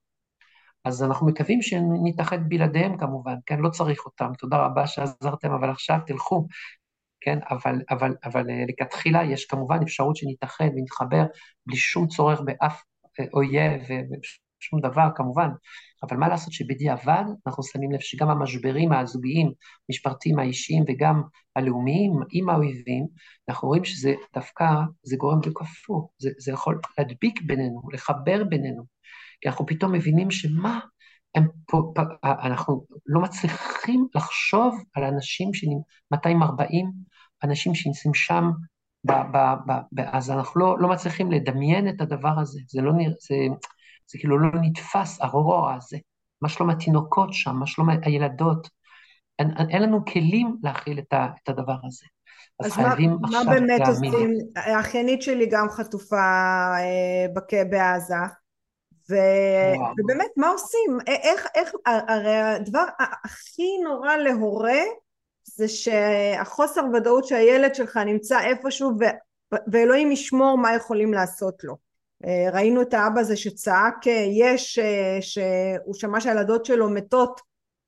[0.85, 3.59] אז אנחנו מקווים שנתאחד בלעדיהם כמובן, כן?
[3.59, 6.47] לא צריך אותם, תודה רבה שעזרתם, אבל עכשיו תלכו,
[7.21, 7.39] כן?
[7.51, 11.25] אבל, אבל, אבל אה, לכתחילה יש כמובן אפשרות שנתאחד ונתחבר
[11.67, 12.83] בלי שום צורך באף
[13.21, 13.83] אה, אויב
[14.61, 15.49] ושום דבר כמובן,
[16.03, 19.53] אבל מה לעשות שבדיעבד אנחנו שמים לב שגם המשברים הזוגיים,
[19.89, 21.23] המשפחתיים, האישיים וגם
[21.57, 23.07] הלאומיים עם האויבים,
[23.49, 24.65] אנחנו רואים שזה דווקא,
[25.03, 28.83] זה גורם בכפור, זה, זה יכול להדביק בינינו, לחבר בינינו,
[29.41, 30.81] כי אנחנו פתאום מבינים שמה,
[31.35, 31.93] הם פה,
[32.25, 35.51] אנחנו לא מצליחים לחשוב על אנשים,
[36.13, 36.93] 240
[37.45, 38.51] אנשים שנמצאים שם
[40.13, 43.35] אז אנחנו לא, לא מצליחים לדמיין את הדבר הזה, זה לא נראה, זה,
[44.11, 45.99] זה כאילו לא נתפס, הרוע הזה.
[46.43, 48.69] מה שלום התינוקות שם, מה שלום הילדות.
[49.39, 52.07] אין, אין לנו כלים להכיל את, ה, את הדבר הזה.
[52.61, 53.45] אז, אז חייבים מה, עכשיו.
[53.45, 54.13] מה באמת להאמין.
[54.13, 54.33] עושים?
[54.57, 57.55] האחיינית שלי גם חטופה אה, בק...
[57.71, 58.15] בעזה,
[59.11, 59.15] ו...
[59.99, 60.99] ובאמת, מה עושים?
[61.07, 62.85] איך, איך, הרי הדבר
[63.25, 64.81] הכי נורא להורה
[65.45, 69.05] זה שהחוסר ודאות שהילד שלך נמצא איפשהו ו...
[69.73, 71.88] ואלוהים ישמור מה יכולים לעשות לו.
[72.25, 77.41] אה, ראינו את האבא הזה שצעק אה, יש, אה, שהוא שמע שהילדות שלו מתות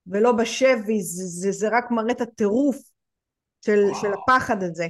[0.07, 2.77] ולא בשבי, זה, זה, זה רק מראה את הטירוף
[3.65, 4.87] של, של הפחד הזה.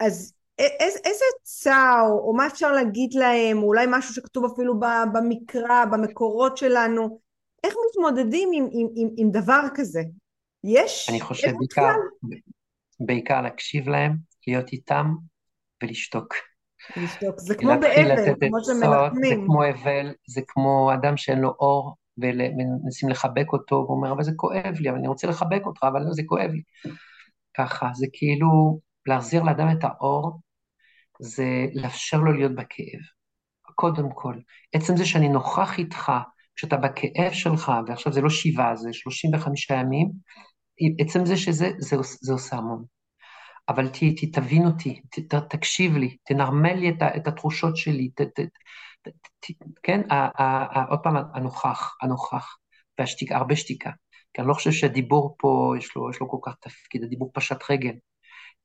[0.00, 4.80] אז איזה, איזה עצה או, או מה אפשר להגיד להם, או אולי משהו שכתוב אפילו
[5.12, 7.20] במקרא, במקורות שלנו,
[7.64, 10.02] איך מתמודדים עם, עם, עם, עם דבר כזה?
[10.64, 11.08] יש?
[11.10, 11.94] אני חושב בעיקר,
[13.00, 15.06] בעיקר להקשיב להם, להיות איתם
[15.82, 16.34] ולשתוק.
[16.96, 17.38] לשתוק.
[17.38, 19.24] זה כמו באבל, כמו שמנחמים.
[19.24, 24.22] זה כמו אבל, זה כמו אדם שאין לו אור, ומנסים לחבק אותו, והוא אומר, אבל
[24.22, 26.62] זה כואב לי, אבל אני רוצה לחבק אותך, אבל לא, זה כואב לי.
[27.56, 30.40] ככה, זה כאילו להחזיר לאדם את האור,
[31.20, 33.00] זה לאפשר לו להיות בכאב.
[33.74, 34.34] קודם כל,
[34.72, 36.12] עצם זה שאני נוכח איתך,
[36.56, 40.10] כשאתה בכאב שלך, ועכשיו זה לא שבעה, זה 35 ימים,
[40.98, 42.84] עצם זה שזה זה, זה עושה המון.
[43.68, 48.20] אבל ת, ת, תבין אותי, ת, תקשיב לי, תנרמל לי את, את התחושות שלי, ת,
[48.20, 48.40] ת,
[49.02, 49.08] ת,
[49.40, 49.46] ת,
[49.82, 52.56] כן, ה, ה, ה, עוד פעם, הנוכח, הנוכח,
[52.98, 53.90] והשתיקה, הרבה שתיקה.
[54.34, 57.70] כי אני לא חושב שהדיבור פה, יש לו, יש לו כל כך תפקיד, הדיבור פשט
[57.70, 57.92] רגל.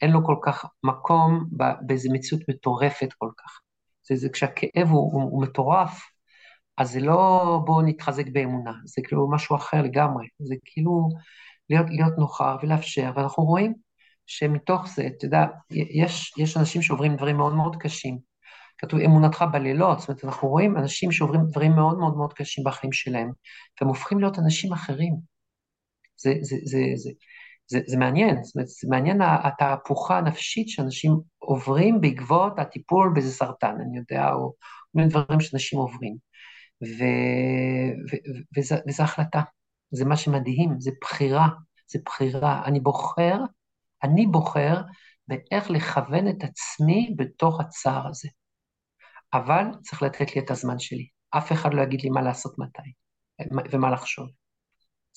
[0.01, 1.45] אין לו כל כך מקום
[1.81, 3.59] באיזו מציאות מטורפת כל כך.
[4.07, 6.01] זה, זה כשהכאב הוא, הוא, הוא מטורף,
[6.77, 11.09] אז זה לא בואו נתחזק באמונה, זה כאילו משהו אחר לגמרי, זה כאילו
[11.69, 13.73] להיות, להיות נוכח ולאפשר, ואנחנו רואים
[14.25, 18.19] שמתוך זה, אתה יודע, יש, יש אנשים שעוברים דברים מאוד מאוד קשים.
[18.77, 22.91] כתוב אמונתך בלילות, זאת אומרת, אנחנו רואים אנשים שעוברים דברים מאוד מאוד מאוד קשים בחיים
[22.93, 23.31] שלהם,
[23.81, 25.15] והם הופכים להיות אנשים אחרים.
[26.17, 27.09] זה, זה, זה, זה,
[27.67, 33.75] זה, זה מעניין, זאת אומרת, זה מעניין התהפוכה הנפשית שאנשים עוברים בעקבות הטיפול באיזה סרטן,
[33.81, 34.53] אני יודע, או
[34.93, 36.15] מיני דברים שאנשים עוברים.
[36.83, 37.03] ו,
[38.12, 39.41] ו, ו, וזה, וזה החלטה,
[39.91, 41.47] זה מה שמדהים, זה בחירה,
[41.88, 42.62] זה בחירה.
[42.65, 43.38] אני בוחר,
[44.03, 44.81] אני בוחר
[45.27, 48.29] באיך לכוון את עצמי בתוך הצער הזה.
[49.33, 51.07] אבל צריך לתת לי את הזמן שלי.
[51.29, 52.91] אף אחד לא יגיד לי מה לעשות מתי
[53.71, 54.27] ומה לחשוב.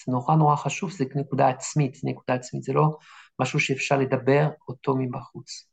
[0.05, 2.96] זה נורא נורא חשוב, זה נקודה עצמית, זה נקודה עצמית, זה לא
[3.40, 5.68] משהו שאפשר לדבר אותו מבחוץ.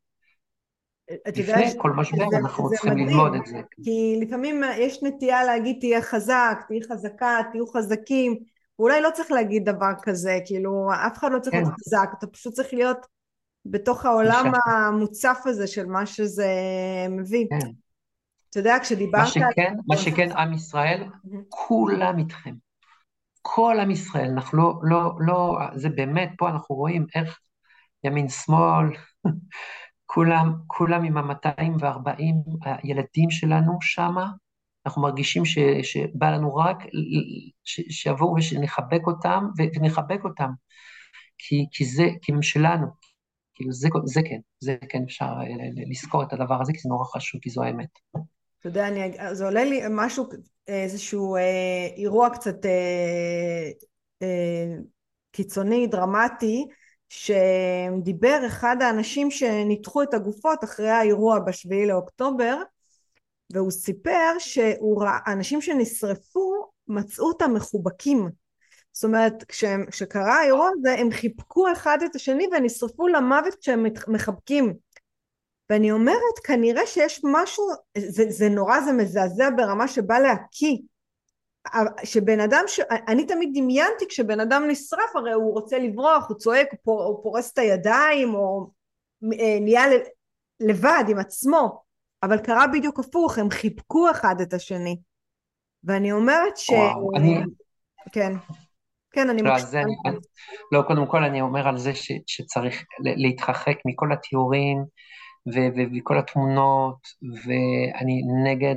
[1.37, 3.57] לפני כל משבר אנחנו צריכים ללמוד את זה.
[3.83, 8.39] כי לפעמים יש נטייה להגיד תהיה חזק, תהיה חזקה, תהיו חזקים,
[8.79, 11.75] ואולי לא צריך להגיד דבר כזה, כאילו אף אחד לא צריך להיות כן.
[11.75, 13.05] חזק, אתה פשוט צריך להיות
[13.65, 16.47] בתוך העולם המוצף הזה של מה שזה
[17.09, 17.47] מביא.
[17.49, 17.69] כן.
[18.49, 19.21] אתה יודע, כשדיברת...
[19.21, 21.03] מה שכן, מה שכן, עם ישראל,
[21.49, 22.55] כולם איתכם.
[23.41, 27.39] כל עם ישראל, אנחנו לא, לא, לא, זה באמת, פה אנחנו רואים איך
[28.03, 28.85] ימין שמאל,
[30.05, 32.23] כולם, כולם עם ה-240
[32.65, 34.31] הילדים שלנו שמה,
[34.85, 36.77] אנחנו מרגישים ש, שבא לנו רק
[37.89, 40.49] שיבואו ושנחבק אותם, ונחבק אותם,
[41.37, 42.87] כי, כי זה, כי הם שלנו,
[43.53, 45.33] כאילו זה, זה כן, זה כן אפשר
[45.89, 47.89] לזכור את הדבר הזה, כי זה נורא חשוב, כי זו האמת.
[48.59, 50.25] אתה יודע, אני, זה עולה לי משהו,
[50.67, 53.69] איזשהו אה, אירוע קצת אה,
[54.21, 54.75] אה,
[55.31, 56.65] קיצוני, דרמטי,
[57.09, 62.57] שדיבר אחד האנשים שניתחו את הגופות אחרי האירוע בשביעי לאוקטובר,
[63.53, 68.29] והוא סיפר שאנשים שנשרפו מצאו אותם מחובקים.
[68.93, 69.43] זאת אומרת,
[69.87, 74.73] כשקרה האירוע הזה, הם חיבקו אחד את השני ונשרפו למוות כשהם מחבקים.
[75.69, 77.63] ואני אומרת כנראה שיש משהו
[77.97, 80.77] זה, זה נורא זה מזעזע ברמה שבא להקיא
[82.03, 82.79] שבן אדם ש...
[83.07, 87.03] אני תמיד דמיינתי כשבן אדם נשרף הרי הוא רוצה לברוח הוא צועק הוא, פור...
[87.03, 88.69] הוא פורס את הידיים או
[89.23, 89.83] אה, נהיה
[90.59, 91.83] לבד עם עצמו
[92.23, 94.97] אבל קרה בדיוק הפוך הם חיבקו אחד את השני
[95.83, 96.69] ואני אומרת ש...
[96.69, 97.37] וואו, אני...
[98.11, 98.33] כן
[99.13, 99.81] כן, אני לא, מקשיבה.
[99.81, 100.15] אני,
[100.71, 104.83] לא, קודם כל אני אומר על זה ש, שצריך להתרחק מכל התיאורים
[105.97, 106.97] וכל התמונות,
[107.45, 108.75] ואני נגד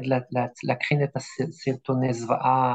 [0.65, 2.75] להקרין את הסרטוני זוועה,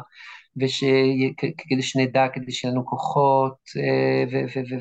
[1.58, 4.40] כדי שנדע, כדי שיהיו לנו כוחות, אה,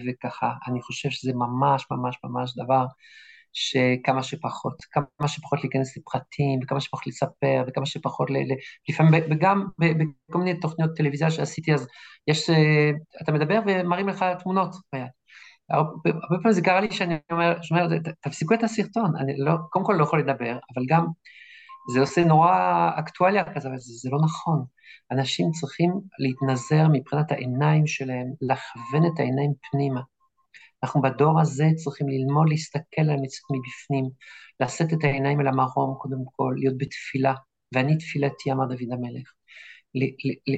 [0.08, 0.52] וככה.
[0.68, 2.84] אני חושב שזה ממש ממש ממש דבר
[3.52, 8.54] שכמה שפחות, כמה שפחות להיכנס לפרטים, וכמה שפחות לספר, וכמה שפחות, ל, ל,
[8.88, 11.86] לפעמים, וגם בכל מיני תוכניות טלוויזיה שעשיתי, אז
[12.28, 12.90] יש, אה,
[13.22, 15.06] אתה מדבר ומראים לך תמונות ביד.
[15.70, 17.86] הרבה פעמים זה קרה לי שאני אומר, שומע,
[18.20, 21.06] תפסיקו את הסרטון, אני לא, קודם כל לא יכול לדבר, אבל גם
[21.92, 24.64] זה עושה נורא אקטואליה כזה, אבל זה, זה לא נכון.
[25.10, 30.00] אנשים צריכים להתנזר מבחינת העיניים שלהם, לכוון את העיניים פנימה.
[30.82, 34.10] אנחנו בדור הזה צריכים ללמוד להסתכל על המציאות מבפנים,
[34.60, 37.34] לשאת את העיניים אל המרום קודם כל, להיות בתפילה,
[37.74, 39.32] ואני תפילתי, אמר דוד המלך.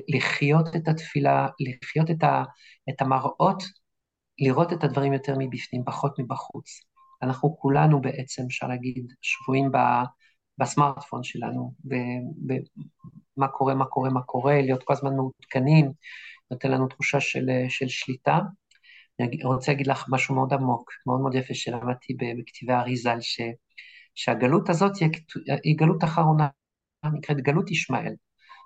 [0.09, 2.43] לחיות את התפילה, לחיות את, ה,
[2.91, 3.63] את המראות
[4.39, 6.81] לראות את הדברים יותר מבפנים, פחות מבחוץ.
[7.23, 9.71] אנחנו כולנו בעצם, אפשר להגיד, שבויים
[10.59, 11.75] בסמארטפון שלנו,
[13.37, 15.93] ומה קורה, מה קורה, מה קורה, להיות כל הזמן מעודכנים,
[16.51, 18.39] נותן לנו תחושה של, של שליטה.
[19.23, 23.41] אני רוצה להגיד לך משהו מאוד עמוק, מאוד מאוד יפה שלמדתי בכתיבי אריזל, ש,
[24.15, 25.09] שהגלות הזאת היא,
[25.65, 26.49] היא גלות אחרונה,
[27.13, 28.15] נקראת גלות ישמעאל.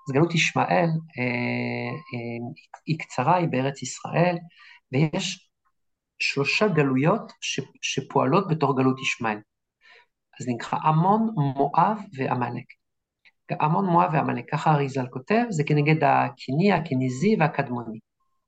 [0.07, 1.23] אז גלות ישמעאל אה,
[2.13, 2.51] אה,
[2.85, 4.37] היא קצרה, היא בארץ ישראל,
[4.91, 5.49] ויש
[6.19, 9.37] שלושה גלויות ש, שפועלות בתור גלות ישמעאל.
[10.39, 12.65] אז נקרא עמון, מואב ועמלק.
[13.61, 17.99] עמון, מואב ועמלק, ככה אריזל כותב, זה כנגד הקיני, הכניזי והקדמוני.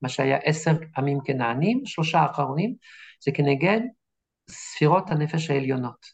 [0.02, 2.76] מה שהיה עשר עמים כנענים, שלושה האחרונים,
[3.26, 3.80] זה כנגד
[4.50, 6.06] ספירות הנפש העליונות.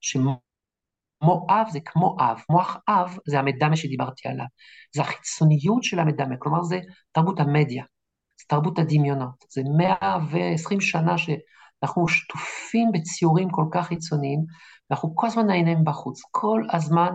[0.00, 4.46] שמואב זה כמו אב, מוח אב זה המדמה שדיברתי עליו,
[4.94, 6.80] זה החיצוניות של המדמה, כלומר זה
[7.12, 7.84] תרבות המדיה.
[8.38, 9.44] זה תרבות הדמיונות.
[9.50, 14.40] זה 120 שנה שאנחנו שטופים בציורים כל כך חיצוניים,
[14.90, 17.10] ואנחנו כל הזמן נעים בחוץ, כל הזמן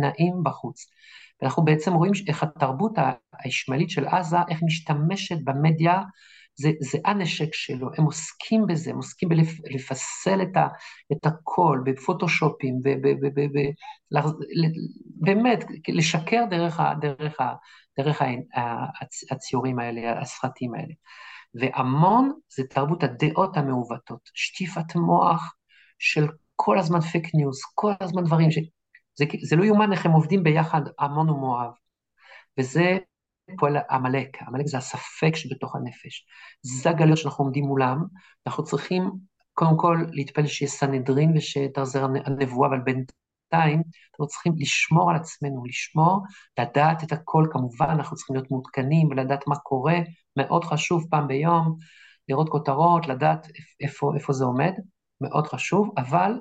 [0.00, 0.86] נעים בחוץ.
[1.42, 2.92] ואנחנו בעצם רואים איך התרבות
[3.38, 6.02] הישמעאלית של עזה, איך משתמשת במדיה
[6.54, 10.68] זה, זה הנשק שלו, הם עוסקים בזה, הם עוסקים בלפסל את, ה,
[11.12, 14.22] את הכל, בפוטושופים, ב, ב, ב, ב, ב, ב,
[15.04, 17.54] באמת, לשקר דרך, ה, דרך, ה,
[17.98, 18.26] דרך ה,
[19.30, 20.94] הציורים האלה, הסרטים האלה.
[21.54, 25.54] והמון זה תרבות הדעות המעוותות, שטיפת מוח
[25.98, 26.26] של
[26.56, 28.48] כל הזמן פייק ניוז, כל הזמן דברים.
[29.14, 31.70] זה, זה לא יאומן איך הם עובדים ביחד, עמון ומואב.
[32.58, 32.98] וזה
[33.58, 36.26] פועל עמלק, עמלק זה הספק שבתוך הנפש.
[36.62, 38.04] זה הגלויות שאנחנו עומדים מולם,
[38.46, 39.10] אנחנו צריכים
[39.52, 46.22] קודם כל להתפלל שיהיה סנהדרין ושתחזר הנבואה, אבל בינתיים אנחנו צריכים לשמור על עצמנו, לשמור,
[46.58, 49.98] לדעת את הכל, כמובן אנחנו צריכים להיות מעודכנים ולדעת מה קורה,
[50.36, 51.76] מאוד חשוב פעם ביום,
[52.28, 53.46] לראות כותרות, לדעת
[53.80, 54.72] איפה, איפה זה עומד,
[55.20, 56.32] מאוד חשוב, אבל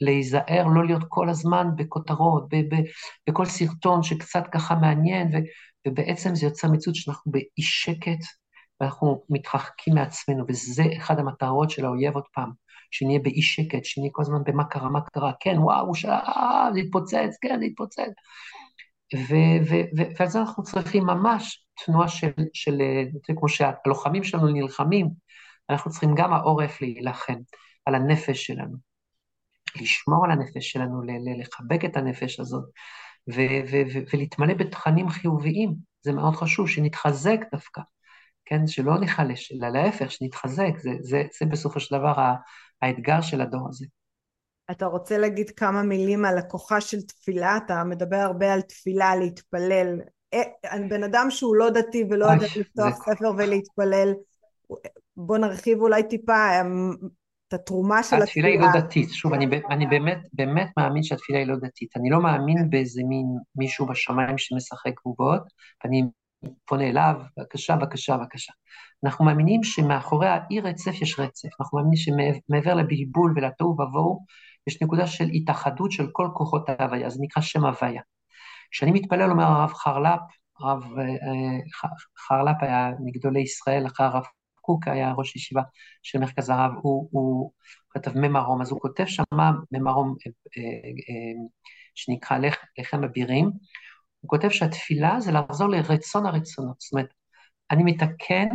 [0.00, 2.84] להיזהר, לא להיות כל הזמן בכותרות, ב- ב-
[3.28, 5.46] בכל סרטון שקצת ככה מעניין, ו-
[5.88, 8.24] ובעצם זה יוצר מציאות שאנחנו באי שקט,
[8.80, 12.50] ואנחנו מתרחקים מעצמנו, וזה אחד המטרות של האויב עוד פעם,
[12.90, 16.80] שנהיה באי שקט, שנהיה כל הזמן במה קרה, מה קרה, כן, וואו, שעה, אה, זה
[16.80, 18.12] התפוצץ, כן, זה התפוצץ.
[20.18, 22.78] ועל זה אנחנו צריכים ממש תנועה של, של,
[23.26, 25.08] של כמו שהלוחמים שלנו נלחמים,
[25.70, 27.38] אנחנו צריכים גם העורף להילחם
[27.86, 28.85] על הנפש שלנו.
[29.80, 31.02] לשמור על הנפש שלנו,
[31.38, 32.64] לחבק את הנפש הזאת,
[34.12, 35.74] ולהתמלא בתכנים חיוביים.
[36.02, 37.80] זה מאוד חשוב, שנתחזק דווקא,
[38.44, 38.66] כן?
[38.66, 40.78] שלא נחלש, אלא להפך, שנתחזק.
[40.78, 42.12] זה, זה, זה בסופו של דבר
[42.82, 43.86] האתגר של הדור הזה.
[44.70, 47.56] אתה רוצה להגיד כמה מילים על הכוחה של תפילה?
[47.56, 50.00] אתה מדבר הרבה על תפילה, להתפלל.
[50.34, 54.12] אה, בן אדם שהוא לא דתי ולא יודע לפתוח ספר ולהתפלל,
[55.16, 56.90] בוא נרחיב אולי טיפה אמ,
[57.48, 58.48] את התרומה של התפילה.
[58.48, 61.96] התפילה היא לא דתית, שוב, אני, אני באמת, באמת מאמין שהתפילה היא לא דתית.
[61.96, 62.70] אני לא מאמין.
[62.70, 65.42] באיזה מין מישהו בשמיים שמשחק בובות,
[65.84, 66.02] ואני
[66.64, 68.52] פונה אליו, בבקשה, בבקשה, בבקשה.
[69.04, 71.48] אנחנו מאמינים שמאחורי האי רצף יש רצף.
[71.60, 74.24] אנחנו מאמינים שמעבר לבלבול ולתוהו ובוהו,
[74.66, 78.02] יש נקודה של התאחדות של כל כוחות ההוויה, זה נקרא שם הוויה.
[78.70, 80.20] כשאני מתפלל, אומר הרב חרל"פ,
[80.60, 81.04] הרב אה,
[82.28, 84.24] חרל"פ היה מגדולי ישראל, אחרי הרב
[84.66, 85.62] קוק היה ראש ישיבה
[86.02, 87.52] של מרכז הרב, הוא, הוא
[87.90, 89.22] כתב ממרום, אז הוא כותב שם
[89.72, 91.46] ממרום אה, אה,
[91.94, 93.44] שנקרא לח, לחם אבירים,
[94.20, 97.08] הוא כותב שהתפילה זה לחזור לרצון הרצונות, זאת אומרת,
[97.70, 98.48] אני מתקן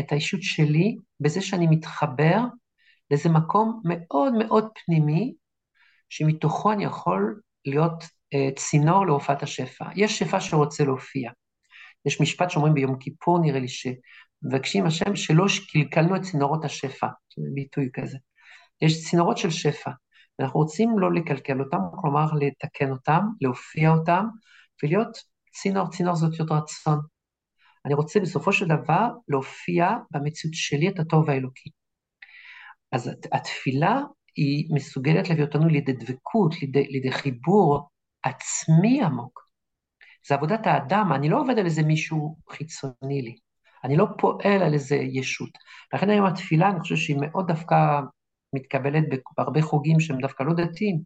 [0.00, 2.38] את האישות שלי בזה שאני מתחבר
[3.10, 5.34] לאיזה מקום מאוד מאוד פנימי,
[6.08, 9.84] שמתוכו אני יכול להיות אה, צינור להופעת השפע.
[9.96, 11.30] יש שפע שרוצה להופיע.
[12.06, 13.68] יש משפט שאומרים ביום כיפור, נראה לי,
[14.42, 17.06] שמבקשים השם שלא קלקלנו את צינורות השפע,
[17.54, 18.18] ביטוי כזה.
[18.82, 19.90] יש צינורות של שפע,
[20.38, 24.24] ואנחנו רוצים לא לקלקל אותם, כלומר לתקן אותם, להופיע אותם,
[24.82, 25.08] ולהיות
[25.52, 27.00] צינור, צינור זאת להיות רצון.
[27.86, 31.70] אני רוצה בסופו של דבר להופיע במציאות שלי את הטוב האלוקי.
[32.92, 34.00] אז התפילה
[34.36, 37.88] היא מסוגלת להביא אותנו לידי דבקות, לידי, לידי חיבור
[38.22, 39.40] עצמי עמוק.
[40.28, 43.36] זה עבודת האדם, אני לא עובד על איזה מישהו חיצוני לי,
[43.84, 45.50] אני לא פועל על איזה ישות.
[45.94, 48.00] לכן היום התפילה, אני חושב שהיא מאוד דווקא
[48.52, 49.04] מתקבלת
[49.36, 51.00] בהרבה חוגים שהם דווקא לא דתיים,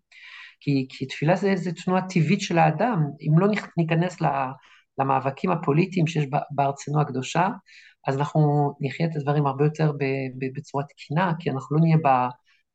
[0.60, 3.02] כי, כי תפילה זה איזו תנועה טבעית של האדם.
[3.20, 4.16] אם לא ניכנס
[4.98, 7.48] למאבקים הפוליטיים שיש בארצנו הקדושה,
[8.06, 9.92] אז אנחנו נחיה את הדברים הרבה יותר
[10.54, 11.96] בצורה תקינה, כי אנחנו לא נהיה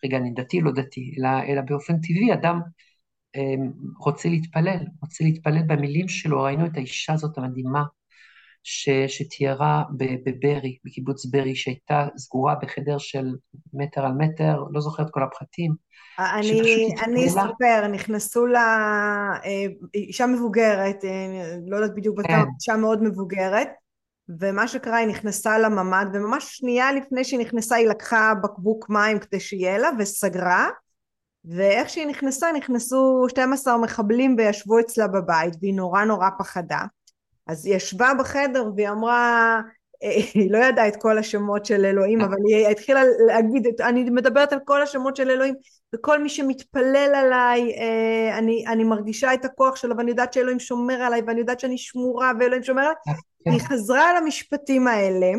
[0.06, 2.62] רגע, אני דתי, לא דתי, אלא, אלא באופן טבעי, אדם
[3.36, 7.84] אמ, רוצה להתפלל, רוצה להתפלל במילים שלו, ראינו את האישה הזאת המדהימה,
[8.64, 13.36] ש, שתיארה בברי, בקיבוץ ברי, שהייתה סגורה בחדר של
[13.74, 15.76] מטר על מטר, לא זוכרת כל הפחתים.
[16.20, 18.68] אני, אני אספר, נכנסו לה
[19.46, 22.24] אה, אישה מבוגרת, אה, לא יודעת בדיוק כן.
[22.24, 23.70] בטח, אישה מאוד מבוגרת,
[24.40, 29.40] ומה שקרה היא נכנסה לממ"ד וממש שנייה לפני שהיא נכנסה היא לקחה בקבוק מים כדי
[29.40, 30.70] שיהיה לה וסגרה
[31.46, 36.80] ואיך שהיא נכנסה נכנסו 12 מחבלים וישבו אצלה בבית והיא נורא נורא פחדה
[37.48, 39.62] אז היא ישבה בחדר והיא אמרה
[40.34, 44.60] היא לא ידעה את כל השמות של אלוהים אבל היא התחילה להגיד אני מדברת על
[44.66, 45.54] כל השמות של אלוהים
[45.96, 51.02] וכל מי שמתפלל עליי אה, אני, אני מרגישה את הכוח שלו ואני יודעת שאלוהים שומר
[51.02, 55.32] עליי ואני יודעת שאני שמורה ואלוהים שומר עליי היא חזרה על המשפטים האלה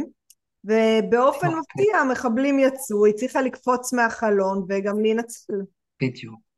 [0.64, 1.60] ובאופן אוקיי.
[1.60, 5.54] מפתיע המחבלים יצאו, היא צריכה לקפוץ מהחלון וגם להינצל.
[6.02, 6.51] בדיוק.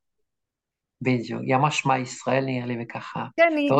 [1.02, 3.26] בדיוק, היא אמרה שמע ישראל נראה לי וככה.
[3.36, 3.70] כן, היא,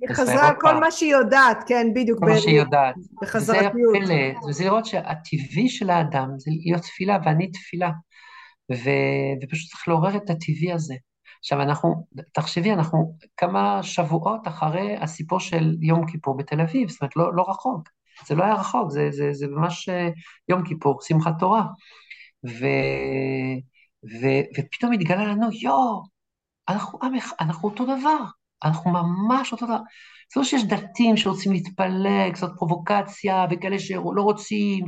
[0.00, 2.18] היא חזרה כל מה שהיא יודעת, כן, בדיוק.
[2.18, 2.94] כל מה שהיא יודעת.
[3.22, 3.72] בחזרתיות.
[4.06, 7.90] זה הפלא, זה לראות שהטבעי של האדם זה להיות תפילה ואני תפילה.
[8.72, 8.90] ו,
[9.42, 10.94] ופשוט צריך לעורר את הטבעי הזה.
[11.38, 17.16] עכשיו אנחנו, תחשבי, אנחנו כמה שבועות אחרי הסיפור של יום כיפור בתל אביב, זאת אומרת
[17.16, 17.88] לא, לא רחוק.
[18.26, 19.88] זה לא היה רחוק, זה, זה, זה ממש
[20.48, 21.62] יום כיפור, שמחת תורה.
[22.46, 22.66] ו,
[24.04, 24.26] ו,
[24.58, 26.02] ופתאום התגלה לנו, יואו,
[26.70, 26.98] אנחנו,
[27.40, 28.18] אנחנו אותו דבר,
[28.64, 29.78] אנחנו ממש אותו דבר.
[30.34, 34.84] זה לא שיש דתיים שרוצים להתפלג, זאת פרובוקציה, וכאלה שלא רוצים,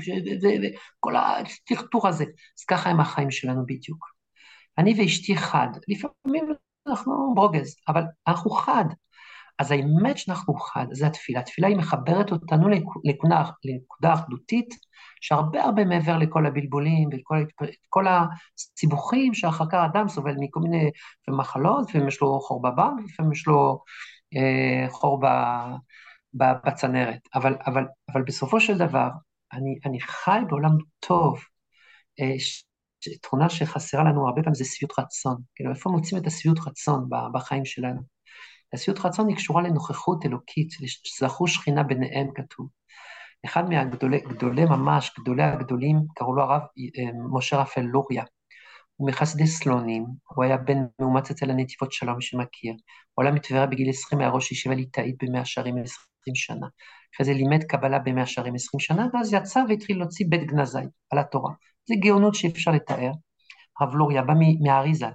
[0.99, 2.25] וכל הטרטור הזה.
[2.59, 4.13] אז ככה הם החיים שלנו בדיוק.
[4.79, 6.53] אני ואשתי חד, לפעמים
[6.87, 8.85] אנחנו ברוגז, אבל אנחנו חד.
[9.63, 11.41] אז האמת שאנחנו חד, זה התפילה.
[11.41, 12.69] התפילה היא מחברת אותנו
[13.05, 14.75] לנקודה, לנקודה אחדותית,
[15.21, 20.91] שהרבה הרבה מעבר לכל הבלבולים וכל הסיבוכים שאחר כך אדם סובל מכל מיני
[21.29, 23.83] מחלות, לפעמים יש לו חור בבנק, לפעמים יש לו
[24.37, 25.27] אה, חור ב,
[26.35, 27.21] ב, בצנרת.
[27.35, 29.09] אבל, אבל, אבל בסופו של דבר,
[29.53, 31.41] אני, אני חי בעולם טוב.
[32.21, 32.35] אה,
[33.23, 35.37] תכונה שחסרה לנו הרבה פעמים זה שביעות רצון.
[35.55, 38.01] כאילו, איפה מוצאים את השביעות רצון בחיים שלנו?
[38.75, 42.69] השביעות רצון היא קשורה לנוכחות אלוקית, שזכו שכינה ביניהם כתוב.
[43.45, 46.61] אחד מהגדולי, גדולי ממש, גדולי הגדולים, קראו לו הרב
[46.99, 48.25] אה, משה רפאל לוריה.
[48.97, 52.75] הוא מחסדי סלונים, הוא היה בן מאומץ אצל הנתיבות שלום, מי שמכיר.
[53.15, 56.67] הוא עלה מטבריה בגיל 20, היה ראש ישיבה ליטאית במאה שערים 20 שנה.
[57.15, 60.79] אחרי זה לימד קבלה במאה שערים 20 שנה, ואז יצא והתחיל להוציא בית גנזי
[61.11, 61.53] על התורה.
[61.89, 63.11] זה גאונות שאי אפשר לתאר.
[63.81, 65.09] הרב לוריה בא מהאריזה.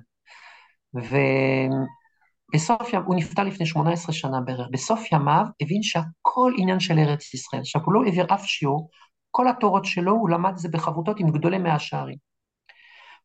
[2.50, 7.34] ובסוף ימיו, הוא נפטר לפני 18 שנה בערך, בסוף ימיו הבין שהכל עניין של ארץ
[7.34, 7.62] ישראל.
[7.62, 8.90] עכשיו, הוא לא העביר אף שיעור,
[9.32, 12.18] כל התורות שלו, הוא למד את זה בחברותות עם גדולי מאה שערים.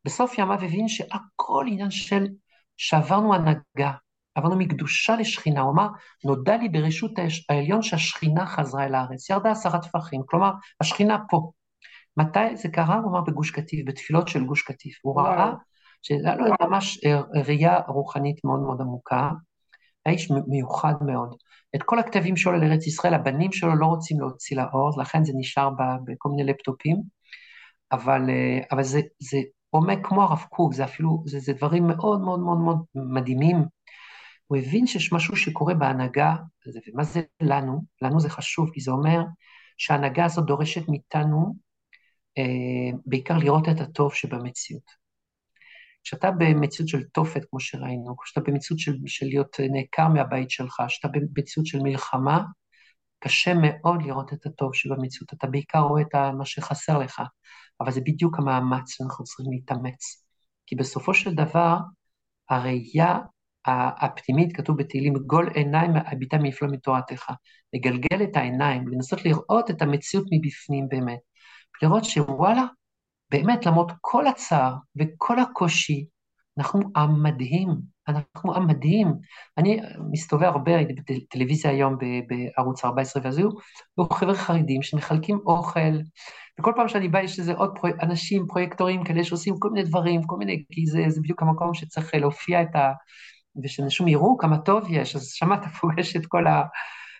[0.04, 2.26] בסוף ימיו הבין שהכל עניין של
[2.76, 3.92] שעברנו הנהגה,
[4.34, 5.88] עברנו מקדושה לשכינה, הוא אמר,
[6.24, 7.10] נודע לי ברשות
[7.48, 10.50] העליון שהשכינה חזרה אל הארץ, ירדה עשרה טפחים, כלומר,
[10.80, 11.50] השכינה פה.
[12.16, 12.96] מתי זה קרה?
[12.96, 14.98] הוא אמר בגוש קטיף, בתפילות של גוש קטיף.
[15.02, 15.52] הוא ראה
[16.02, 19.30] שהיה לו ממש אה, ראייה רוחנית מאוד מאוד עמוקה,
[20.06, 21.36] האיש מיוחד מאוד.
[21.76, 25.70] את כל הכתבים שלו לארץ ישראל, הבנים שלו לא רוצים להוציא לאור, לכן זה נשאר
[26.04, 26.96] בכל מיני לפטופים,
[27.92, 29.38] אבל, אה, אבל זה, זה
[29.70, 33.64] עומק כמו הרב קוק, זה אפילו, זה, זה דברים מאוד מאוד מאוד מאוד מדהימים.
[34.46, 36.34] הוא הבין שיש משהו שקורה בהנהגה,
[36.66, 37.80] ומה זה לנו?
[38.02, 39.22] לנו זה חשוב, כי זה אומר
[39.78, 41.54] שההנהגה הזאת דורשת מאיתנו
[42.38, 45.01] אה, בעיקר לראות את הטוב שבמציאות.
[46.04, 51.08] כשאתה במציאות של תופת, כמו שראינו, כשאתה במציאות של, של להיות נעקר מהבית שלך, כשאתה
[51.08, 52.42] במציאות של מלחמה,
[53.18, 55.32] קשה מאוד לראות את הטוב שבמציאות.
[55.32, 57.22] אתה בעיקר רואה את מה שחסר לך,
[57.80, 60.24] אבל זה בדיוק המאמץ שאנחנו צריכים להתאמץ.
[60.66, 61.76] כי בסופו של דבר,
[62.50, 63.18] הראייה
[63.66, 67.30] הפנימית, כתוב בתהילים, גול עיניים הביטה מפלוא מתורתך.
[67.72, 71.18] לגלגל את העיניים, לנסות לראות את המציאות מבפנים באמת.
[71.82, 72.64] לראות שוואלה,
[73.32, 76.06] באמת, למרות כל הצער וכל הקושי,
[76.58, 77.68] אנחנו עם מדהים,
[78.08, 79.14] אנחנו עם מדהים.
[79.58, 79.80] אני
[80.10, 83.48] מסתובב הרבה, הייתי בטלוויזיה היום בערוץ 14, ואז היו
[84.12, 85.98] חבר'ה חרדים שמחלקים אוכל,
[86.60, 87.90] וכל פעם שאני בא יש איזה עוד פרו...
[88.02, 92.14] אנשים, פרויקטורים כאלה שעושים כל מיני דברים, כל מיני, כי זה, זה בדיוק המקום שצריך
[92.14, 92.92] להופיע את ה...
[93.64, 96.62] ושאנשים יראו כמה טוב יש, אז שם אתה פוגש את כל, ה...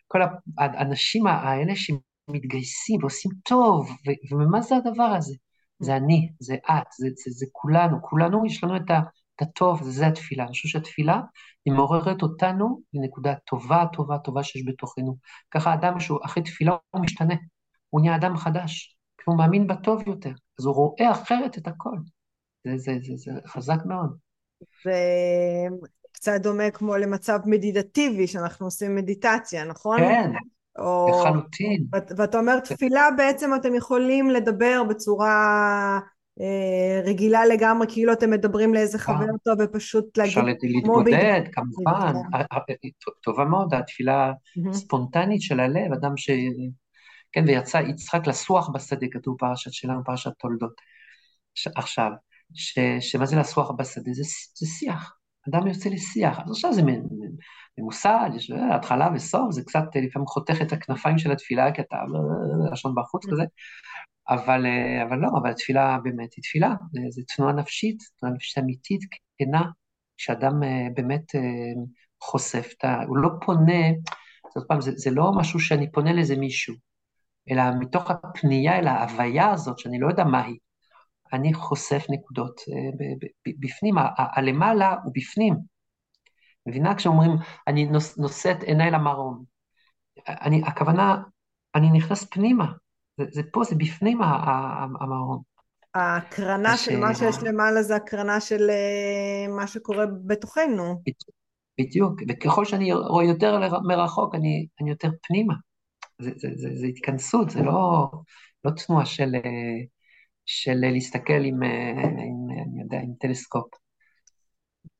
[0.09, 0.21] כל
[0.59, 4.35] האנשים האלה שמתגייסים ועושים טוב, ו...
[4.35, 5.35] ומה זה הדבר הזה?
[5.83, 9.01] זה אני, זה את, זה, זה, זה כולנו, כולנו יש לנו את, ה,
[9.37, 10.45] את הטוב, זה, זה התפילה.
[10.45, 11.21] אני חושב שהתפילה
[11.65, 15.17] היא מעוררת אותנו לנקודה טובה, טובה, טובה שיש בתוכנו.
[15.51, 17.35] ככה אדם שהוא אחרי תפילה הוא משתנה,
[17.91, 21.97] הוא נהיה אדם חדש, כי הוא מאמין בטוב יותר, אז הוא רואה אחרת את הכל.
[22.65, 24.17] זה, זה, זה, זה חזק מאוד.
[26.13, 29.99] וקצת דומה כמו למצב מדיטטיבי, שאנחנו עושים מדיטציה, נכון?
[29.99, 30.31] כן,
[30.79, 31.09] או...
[31.11, 31.85] לחלוטין.
[32.17, 35.99] ואתה אומר תפילה בעצם אתם יכולים לדבר בצורה
[36.41, 39.03] אה, רגילה לגמרי, כאילו אתם מדברים לאיזה אה.
[39.03, 40.39] חבר טוב ופשוט להגיד...
[40.39, 42.15] אפשר להתמודד, כמובן.
[42.35, 42.59] אה,
[43.23, 44.33] טובה מאוד, התפילה
[44.73, 46.31] ספונטנית של הלב, אדם ש...
[47.33, 50.73] כן, ויצא יצחק לסוח בשדה, כתוב פרשת שלנו, פרשת תולדות.
[51.77, 52.11] עכשיו,
[53.01, 54.13] שמה זה לסוח בשדה?
[54.13, 54.23] זה,
[54.55, 55.17] זה שיח.
[55.49, 56.39] אדם יוצא לשיח.
[56.45, 56.83] אז עכשיו זה
[57.79, 61.97] ממוסד, יש התחלה וסוף, זה קצת לפעמים חותך את הכנפיים של התפילה, כי אתה
[62.73, 63.43] לשון בחוץ כזה,
[64.29, 64.67] אבל,
[65.09, 66.75] אבל לא, אבל התפילה באמת היא תפילה,
[67.11, 69.01] זו תנועה נפשית, תנועה נפשית אמיתית,
[69.39, 69.63] כנה,
[70.17, 70.61] שאדם
[70.95, 71.25] באמת
[72.23, 72.73] חושף,
[73.07, 73.83] הוא לא פונה,
[74.55, 76.75] זאת פעם, זה, זה לא משהו שאני פונה לאיזה מישהו,
[77.51, 80.59] אלא מתוך הפנייה אל ההוויה הזאת, שאני לא יודע מה היא,
[81.33, 82.61] אני חושף נקודות
[83.61, 85.72] בפנים, הלמעלה הוא בפנים.
[86.67, 86.95] מבינה?
[86.95, 87.31] כשאומרים,
[87.69, 89.45] אני נושא את עיניי למרום.
[90.29, 91.23] אני, הכוונה,
[91.75, 92.67] אני נכנס פנימה.
[93.21, 94.21] זה, זה פה, זה בפנים
[95.01, 95.43] המרום.
[95.95, 101.03] ההקרנה של מה שיש למעלה זה הקרנה של אה, מה שקורה בתוכנו.
[101.81, 103.59] בדיוק, וככל שאני רואה יותר
[103.89, 105.55] מרחוק, אני, אני יותר פנימה.
[106.19, 108.11] זה, זה, זה, זה התכנסות, זה לא,
[108.65, 109.31] לא תנועה של,
[110.47, 113.82] של להסתכל עם, עם, אני יודע, עם טלסקופ.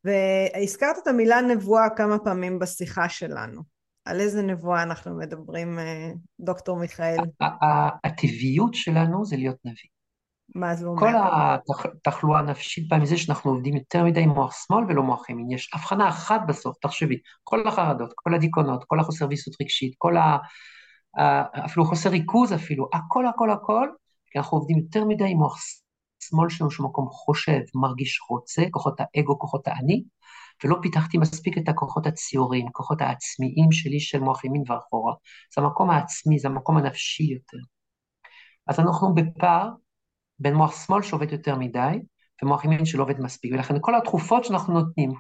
[0.05, 3.63] והזכרת את המילה נבואה כמה פעמים בשיחה שלנו.
[4.05, 5.79] על איזה נבואה אנחנו מדברים,
[6.41, 7.17] דוקטור מיכאל?
[8.05, 9.91] הטבעיות שלנו זה להיות נביא.
[10.55, 11.01] מה זה אומר?
[11.01, 11.13] כל
[11.95, 15.51] התחלואה הנפשית באה מזה שאנחנו עובדים יותר מדי עם מוח שמאל ולא מוח ימין.
[15.51, 20.39] יש הבחנה אחת בסוף, תחשבי, כל החרדות, כל הדיכאונות, כל החוסר ויסות רגשית, כל ה...
[21.65, 23.89] אפילו חוסר ריכוז אפילו, הכל הכל הכל,
[24.27, 25.59] כי אנחנו עובדים יותר מדי עם מוח
[26.29, 30.05] שמאל שהוא מקום חושב, מרגיש, רוצה, כוחות האגו, כוחות האני,
[30.65, 35.15] ולא פיתחתי מספיק את הכוחות הציוריים, כוחות העצמיים שלי של מוח ימין ואחורה.
[35.55, 37.59] זה המקום העצמי, זה המקום הנפשי יותר.
[38.67, 39.69] אז אנחנו בפער
[40.39, 41.99] בין מוח שמאל שעובד יותר מדי,
[42.43, 43.53] ומוח ימין שלא עובד מספיק.
[43.53, 45.11] ולכן כל התרופות שאנחנו נותנים,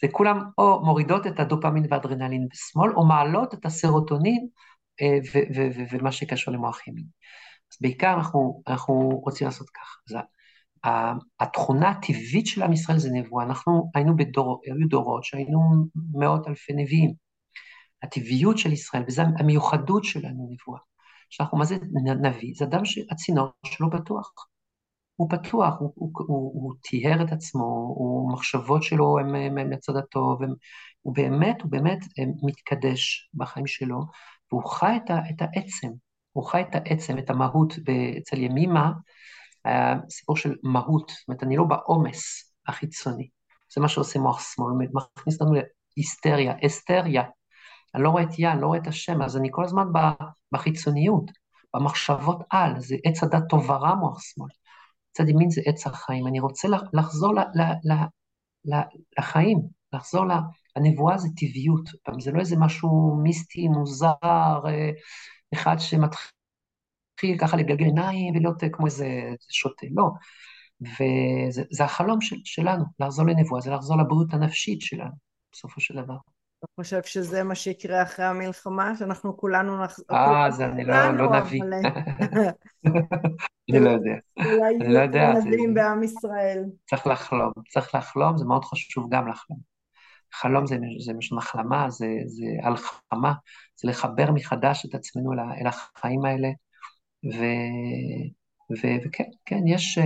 [0.00, 4.48] זה כולם או מורידות את הדופמין והאדרנלין בשמאל, או מעלות את הסרוטונין
[5.00, 5.18] אה,
[5.90, 7.04] ומה שקשור למוח ימין.
[7.72, 8.94] אז בעיקר אנחנו, אנחנו
[9.24, 9.96] רוצים לעשות ככה.
[10.10, 10.16] אז
[11.40, 13.44] התכונה הטבעית של עם ישראל זה נבואה.
[13.44, 15.60] אנחנו היינו בדור, היו דורות שהיינו
[16.12, 17.14] מאות אלפי נביאים.
[18.02, 20.80] הטבעיות של ישראל, וזו המיוחדות שלנו נבואה.
[21.30, 21.76] שאנחנו, מה זה
[22.22, 22.52] נביא?
[22.56, 24.32] זה אדם שהצינור שלו פתוח.
[25.16, 27.64] הוא פתוח, הוא, הוא, הוא, הוא טיהר את עצמו,
[27.96, 30.54] הוא, מחשבות שלו הן מהצד הטוב, הם,
[31.02, 34.00] הוא באמת, הוא באמת אה, מתקדש בחיים שלו,
[34.52, 35.88] והוא חי את, ה, את העצם,
[36.32, 37.74] הוא חי את העצם, את המהות.
[38.18, 38.92] אצל ימימה,
[40.10, 43.28] סיפור של מהות, זאת אומרת, אני לא בעומס החיצוני.
[43.74, 45.54] זה מה שעושה מוח שמאל, מכניס אותנו
[45.96, 47.22] להיסטריה, אסטריה,
[47.94, 49.86] אני לא רואה את יה, אני לא רואה את השם, אז אני כל הזמן
[50.52, 51.30] בחיצוניות,
[51.74, 54.48] במחשבות על, זה עץ הדת טוב ורע מוח שמאל.
[55.12, 56.26] צד ימין זה עץ החיים.
[56.26, 57.92] אני רוצה לחזור ל, ל, ל,
[58.64, 58.80] ל,
[59.18, 59.58] לחיים,
[59.92, 60.32] לחזור ל...
[60.76, 64.14] הנבואה זה טבעיות, זה לא איזה משהו מיסטי, מוזר,
[64.66, 64.90] אה,
[65.54, 69.06] אחד שמתחיל ככה לגלגל עיניים ולהיות כמו איזה
[69.50, 70.10] שוטה, לא.
[70.80, 75.10] וזה החלום של, שלנו, לחזור לנבואה, זה לחזור לבריאות הנפשית שלנו,
[75.52, 76.16] בסופו של דבר.
[76.58, 78.96] אתה חושב שזה מה שיקרה אחרי המלחמה?
[78.98, 80.06] שאנחנו כולנו נחזור...
[80.10, 81.62] אה, אז אני לא, לא נביא.
[83.70, 84.14] אני לא יודע.
[84.38, 86.64] אולי יהיו נביאים בעם ישראל.
[86.90, 89.58] צריך לחלום, צריך לחלום, זה מאוד חשוב גם לחלום.
[90.32, 93.32] חלום זה, זה משהו החלמה, זה, זה הלחמה,
[93.82, 96.48] זה לחבר מחדש את עצמנו אל החיים האלה.
[97.34, 97.44] ו,
[98.72, 99.98] ו, וכן, כן, יש,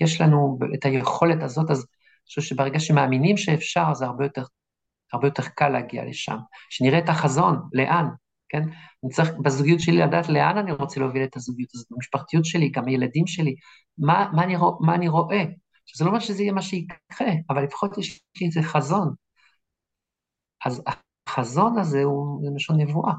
[0.00, 4.44] יש לנו את היכולת הזאת, אז אני חושב שברגע שמאמינים שאפשר, זה הרבה יותר
[5.12, 6.36] הרבה יותר קל להגיע לשם.
[6.70, 8.06] שנראה את החזון, לאן,
[8.48, 8.62] כן?
[9.04, 12.86] אני צריך בזוגיות שלי לדעת לאן אני רוצה להוביל את הזוגיות הזאת, במשפחתיות שלי, גם
[12.86, 13.54] הילדים שלי,
[13.98, 15.44] מה, מה, אני, מה אני רואה.
[15.86, 19.14] שזה לא אומר שזה יהיה מה שיקרה, אבל לפחות יש לי איזה חזון.
[20.66, 20.82] אז
[21.30, 23.12] החזון הזה הוא למשל נבואה,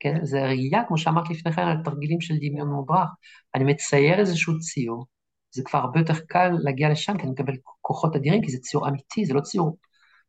[0.00, 0.24] כן?
[0.24, 3.08] זה ראייה, כמו שאמרת לפני כן, על תרגילים של דמיון מוברח.
[3.54, 5.06] אני מצייר איזשהו ציור,
[5.50, 8.88] זה כבר הרבה יותר קל להגיע לשם, כי אני מקבל כוחות אדירים, כי זה ציור
[8.88, 9.76] אמיתי, זה לא ציור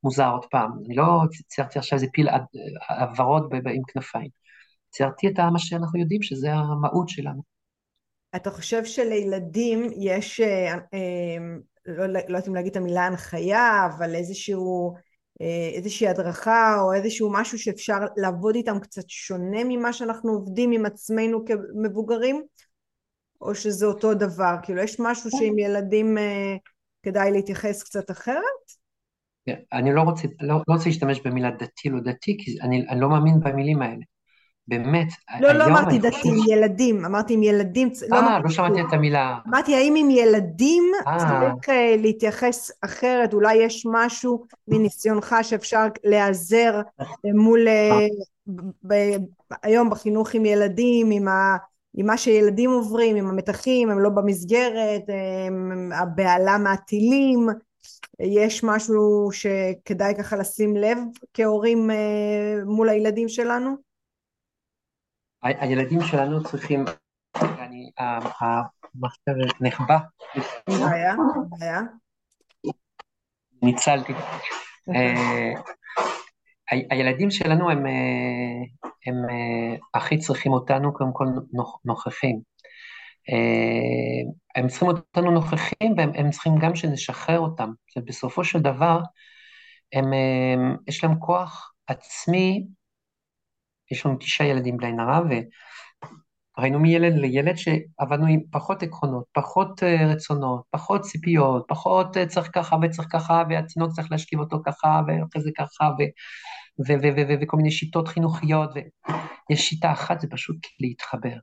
[0.04, 0.72] מוזר עוד פעם.
[0.86, 1.06] אני לא
[1.48, 2.28] ציירתי עכשיו איזה פיל
[3.18, 4.30] ורוד עם כנפיים.
[4.90, 7.42] ציירתי את מה שאנחנו יודעים שזה המהות שלנו.
[8.36, 11.38] אתה חושב שלילדים יש, אה, אה,
[11.86, 14.96] לא, לא יודעת אם להגיד את המילה הנחיה, אבל איזשהו,
[15.76, 21.46] איזושהי הדרכה או איזשהו משהו שאפשר לעבוד איתם קצת שונה ממה שאנחנו עובדים עם עצמנו
[21.46, 22.44] כמבוגרים?
[23.42, 24.56] או שזה אותו דבר?
[24.64, 25.38] כאילו יש משהו כן.
[25.38, 26.18] שעם ילדים
[27.04, 28.84] כדאי להתייחס קצת אחרת?
[29.74, 33.10] אני לא רוצה, לא, לא רוצה להשתמש במילה דתי לא דתי, כי אני, אני לא
[33.10, 34.04] מאמין במילים האלה.
[34.68, 35.08] באמת,
[35.40, 37.90] לא, לא אמרתי דתי, עם ילדים, אמרתי עם ילדים.
[38.10, 39.38] לא אה, לא, לא שמעתי את המילה.
[39.48, 41.18] אמרתי, האם עם ילדים אה.
[41.20, 43.34] צריך אה, להתייחס אחרת?
[43.34, 46.82] אולי יש משהו מניסיונך שאפשר להיעזר
[47.24, 47.68] מול,
[49.64, 51.58] היום בחינוך עם ילדים, עם ה...
[51.98, 55.02] עם מה שילדים עוברים, עם המתחים, הם לא במסגרת,
[55.94, 57.48] הבהלה מהטילים,
[58.20, 60.98] יש משהו שכדאי ככה לשים לב
[61.34, 61.96] כהורים אה,
[62.66, 63.93] מול הילדים שלנו?
[65.44, 66.86] הילדים שלנו צריכים,
[67.36, 69.98] אני, המחשב נחבא.
[70.68, 71.16] בעיה,
[71.50, 71.82] בעיה.
[73.62, 74.14] ניצלתי.
[74.96, 75.54] אה,
[76.92, 78.64] הילדים שלנו הם, אה,
[79.08, 79.16] הם
[79.94, 81.26] הכי צריכים אותנו קודם כל
[81.86, 82.40] נוכחים.
[83.30, 87.72] אה, הם צריכים אותנו נוכחים והם צריכים גם שנשחרר אותם.
[88.06, 89.00] בסופו של דבר,
[89.94, 90.12] הם,
[90.88, 92.68] יש להם כוח עצמי,
[93.94, 95.20] יש לנו תשעה ילדים בלי נראה,
[96.58, 102.50] וראינו מילד לילד שעבדנו עם פחות עקרונות, פחות אה, רצונות, פחות ציפיות, פחות אה, צריך
[102.54, 106.04] ככה וצריך ככה, והתינוק צריך להשכיב אותו ככה, ואחרי זה ככה, ו...
[107.42, 111.38] וכל מיני שיטות חינוכיות, ויש שיטה אחת, זה פשוט להתחבר.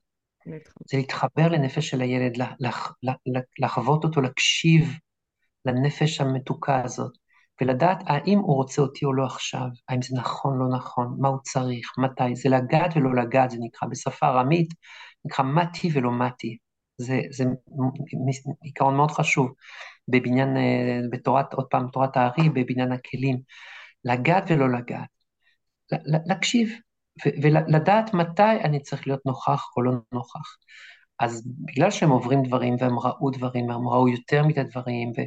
[0.90, 2.32] זה להתחבר לנפש של הילד,
[3.58, 4.92] לחוות אותו, להקשיב
[5.64, 7.12] לנפש המתוקה הזאת,
[7.60, 11.38] ולדעת האם הוא רוצה אותי או לא עכשיו, האם זה נכון, לא נכון, מה הוא
[11.42, 14.68] צריך, מתי, זה לגעת ולא לגעת, זה נקרא בשפה ארמית,
[15.24, 16.56] נקרא מתי ולא מתי.
[16.98, 17.44] זה, זה
[18.62, 19.52] עיקרון מאוד חשוב
[20.08, 23.40] בבניין, אה, בתורת, עוד פעם, תורת הארי, בבניין הכלים.
[24.04, 25.08] לגעת ולא לגעת.
[26.26, 26.70] להקשיב,
[27.42, 30.56] ולדעת מתי אני צריך להיות נוכח או לא נוכח.
[31.20, 35.20] אז בגלל שהם עוברים דברים והם ראו דברים, הם ראו יותר מדי דברים, ו...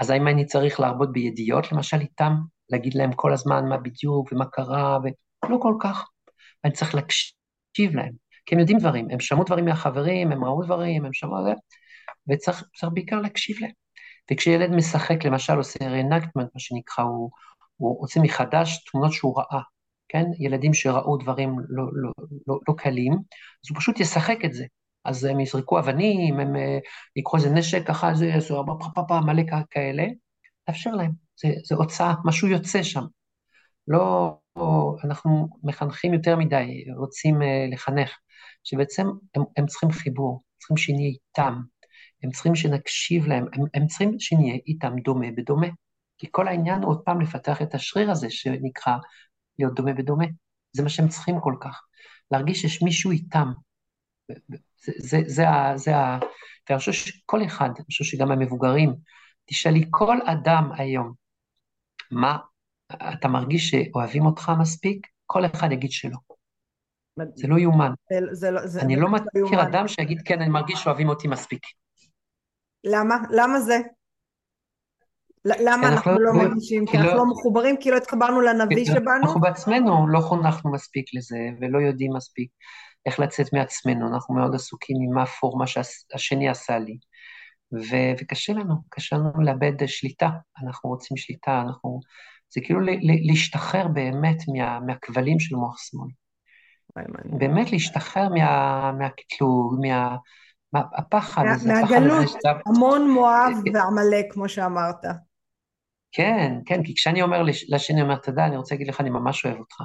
[0.00, 2.32] אז האם אני צריך להרבות בידיעות, למשל איתם,
[2.70, 4.98] להגיד להם כל הזמן מה בדיוק ומה קרה,
[5.44, 6.08] ולא כל כך.
[6.64, 8.12] אני צריך להקשיב להם,
[8.46, 11.52] כי הם יודעים דברים, הם שמעו דברים מהחברים, הם ראו דברים, הם שמעו זה,
[12.28, 13.70] וצריך בעיקר להקשיב להם.
[14.32, 17.30] וכשילד משחק, למשל עושה רנקטמנט, מה שנקרא, הוא,
[17.76, 19.62] הוא עושה מחדש תמונות שהוא ראה,
[20.08, 20.24] כן?
[20.38, 22.10] ילדים שראו דברים לא, לא,
[22.46, 24.64] לא, לא קלים, אז הוא פשוט ישחק את זה.
[25.04, 26.78] אז הם יזרקו אבנים, הם אה,
[27.16, 28.54] יקחו איזה נשק ככה, זה, זה
[29.26, 30.04] מלא כאלה,
[30.64, 33.04] תאפשר להם, זה, זה הוצאה, משהו יוצא שם.
[33.88, 34.38] לא,
[35.04, 38.10] אנחנו מחנכים יותר מדי, רוצים אה, לחנך,
[38.64, 41.60] שבעצם הם, הם צריכים חיבור, צריכים שנהיה איתם,
[42.22, 45.68] הם צריכים שנקשיב להם, הם, הם צריכים שנהיה איתם דומה בדומה.
[46.18, 48.96] כי כל העניין הוא עוד פעם לפתח את השריר הזה שנקרא
[49.58, 50.26] להיות דומה בדומה.
[50.72, 51.82] זה מה שהם צריכים כל כך.
[52.30, 53.52] להרגיש שיש מישהו איתם.
[54.84, 56.18] זה, זה, זה, ה, זה ה...
[56.68, 58.94] ואני חושב שכל אחד, אני חושב שגם המבוגרים,
[59.44, 61.12] תשאלי כל אדם היום,
[62.10, 62.38] מה,
[62.92, 65.06] אתה מרגיש שאוהבים אותך מספיק?
[65.26, 66.16] כל אחד יגיד שלא.
[67.34, 67.92] זה לא יאומן.
[68.10, 71.62] לא, אני לא, לא מכיר אדם שיגיד, כן, אני מרגיש שאוהבים אותי מספיק.
[72.84, 73.16] למה?
[73.30, 73.78] למה זה?
[75.44, 76.86] למה אנחנו לא, לא מרגישים?
[76.86, 79.22] כי אנחנו לא-, לא מחוברים, כי לא התחברנו לנביא שבנו?
[79.22, 82.50] אנחנו בעצמנו לא חונכנו מספיק לזה, ולא יודעים מספיק
[83.06, 86.98] איך לצאת מעצמנו, אנחנו מאוד עסוקים עם מה הפורמה שהשני עשה לי.
[87.72, 90.28] ו- וקשה לנו, קשה לנו לאבד שליטה,
[90.64, 92.00] אנחנו רוצים שליטה, אנחנו...
[92.54, 92.80] זה כאילו
[93.28, 96.08] להשתחרר באמת מה, מהכבלים של מוח שמאל.
[97.38, 100.16] באמת להשתחרר מה, מהקטלוג, מה,
[100.72, 101.72] מהפחד מה, הזה.
[101.72, 102.28] מהגלות,
[102.66, 105.04] המון מואב ועמלק, כמו שאמרת.
[106.12, 109.58] כן, כן, כי כשאני אומר לשני, אומר, תדע, אני רוצה להגיד לך, אני ממש אוהב
[109.58, 109.76] אותך.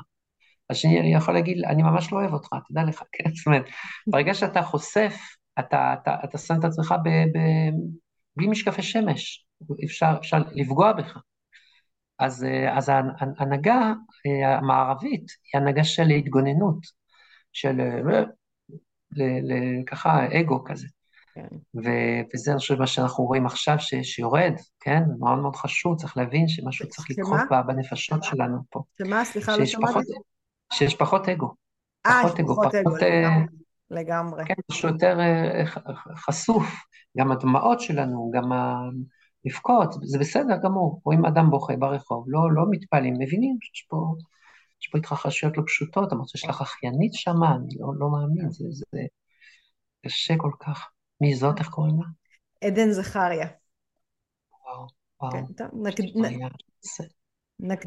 [0.70, 3.66] השני, אני יכול להגיד, אני ממש לא אוהב אותך, תדע לך, כן, זאת אומרת,
[4.08, 5.16] ברגע שאתה חושף,
[5.60, 7.40] אתה, אתה, אתה שם את עצמך ב, ב,
[8.38, 9.46] בלי משקפי שמש,
[9.84, 11.18] אפשר, אפשר לפגוע בך.
[12.20, 13.94] אז, אז ההנהגה
[14.46, 16.78] המערבית היא הנהגה של התגוננות,
[17.54, 17.76] של
[19.88, 20.88] ככה אגו כזה.
[21.34, 21.48] כן.
[22.34, 25.04] וזה, אני חושב, מה שאנחנו רואים עכשיו, ש, שיורד, כן?
[25.20, 28.84] מאוד מאוד חשוב, צריך להבין שמשהו צריך לקרות בנפשות שלנו פה.
[28.98, 29.26] שמה?
[29.26, 30.14] סליחה, לא שמעתי.
[30.74, 31.54] שיש פחות אגו.
[32.06, 33.38] אה, פחות אגו, פחות אגו, אה,
[33.90, 34.46] לגמרי.
[34.46, 35.66] כן, משהו יותר אה,
[36.16, 36.64] חשוף.
[37.18, 38.52] גם הדמעות שלנו, גם
[39.46, 41.02] לבכות, זה בסדר גמור.
[41.06, 44.16] רואים אדם בוכה ברחוב, לא, לא מתפעלים, מבינים שיש פה,
[44.82, 48.66] יש פה התרחשויות לא פשוטות, אמרת שיש לך אחיינית שמה, אני לא, לא מאמין, זה,
[48.70, 49.02] זה
[50.06, 50.90] קשה כל כך.
[51.22, 51.60] מי זאת?
[51.60, 52.08] איך קוראים לה?
[52.68, 53.48] עדן זכריה.
[54.66, 54.88] וואו,
[55.22, 55.32] וואו.
[55.32, 55.96] כן, טוב, נק...
[57.60, 57.80] נק...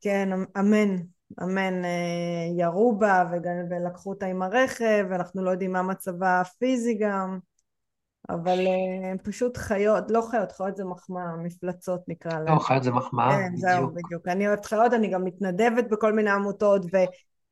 [0.00, 0.28] כן,
[0.58, 0.96] אמן,
[1.42, 1.84] אמן.
[1.84, 1.90] אה,
[2.58, 3.24] ירו בה
[3.70, 7.38] ולקחו אותה עם הרכב, ואנחנו לא יודעים מה מצבה הפיזי גם,
[8.28, 12.54] אבל אה, פשוט חיות, לא חיות, חיות זה מחמאה, מפלצות נקרא להם.
[12.54, 13.60] לא, חיות זה מחמאה, כן, בדיוק.
[13.60, 14.28] זהו, בדיוק.
[14.28, 16.96] אני אוהבת חיות, אני גם מתנדבת בכל מיני עמותות, ו...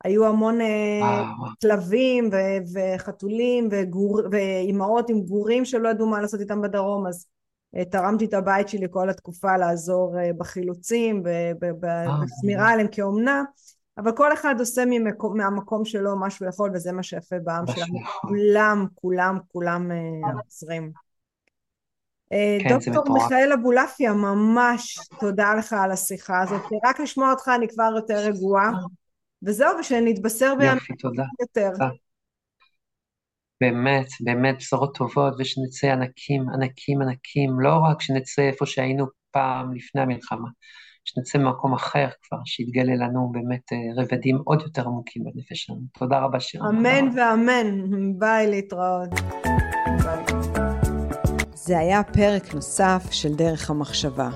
[0.03, 1.23] היו המון אה,
[1.61, 2.29] כלבים
[2.73, 3.69] וחתולים
[4.31, 7.25] ואימהות עם גורים שלא ידעו מה לעשות איתם בדרום אז
[7.91, 11.23] תרמתי את הבית שלי כל התקופה לעזור אה, בחילוצים
[11.61, 13.43] ובשמירה עליהם כאומנה
[13.97, 17.99] אבל כל אחד עושה ממקום, מהמקום שלו מה שהוא יכול וזה מה שיפה בעם שלנו.
[18.21, 19.91] כולם כולם כולם
[20.45, 20.91] עוזרים.
[22.29, 26.61] כן, דוקטור מיכאל אבולעפיה ממש תודה לך על השיחה הזאת.
[26.85, 28.71] רק לשמוע אותך אני כבר יותר רגועה.
[29.43, 30.77] וזהו, ושנתבשר בימים
[31.41, 31.71] יותר.
[33.61, 40.01] באמת, באמת בשורות טובות, ושנצא ענקים, ענקים, ענקים, לא רק שנצא איפה שהיינו פעם לפני
[40.01, 40.47] המלחמה,
[41.05, 45.81] שנצא ממקום אחר כבר, שיתגלה לנו באמת אה, רבדים עוד יותר עמוקים בנפש שלנו.
[45.99, 46.69] תודה רבה, שירה.
[46.69, 47.81] אמן ואמן.
[48.19, 49.09] ביי, להתראות.
[50.03, 50.37] ביי.
[51.53, 54.29] זה היה פרק נוסף של דרך המחשבה.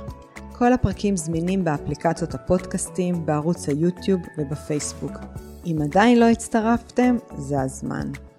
[0.57, 5.11] כל הפרקים זמינים באפליקציות הפודקאסטים, בערוץ היוטיוב ובפייסבוק.
[5.65, 8.30] אם עדיין לא הצטרפתם, זה הזמן.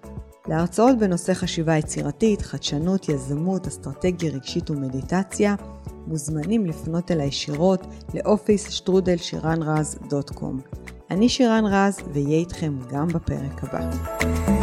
[0.47, 5.55] להרצאות בנושא חשיבה יצירתית, חדשנות, יזמות, אסטרטגיה רגשית ומדיטציה,
[6.07, 10.59] מוזמנים לפנות אליי ישירות לאופיס שטרודל שירן רז דוט קום.
[11.11, 14.62] אני שירן רז, ואהיה איתכם גם בפרק הבא.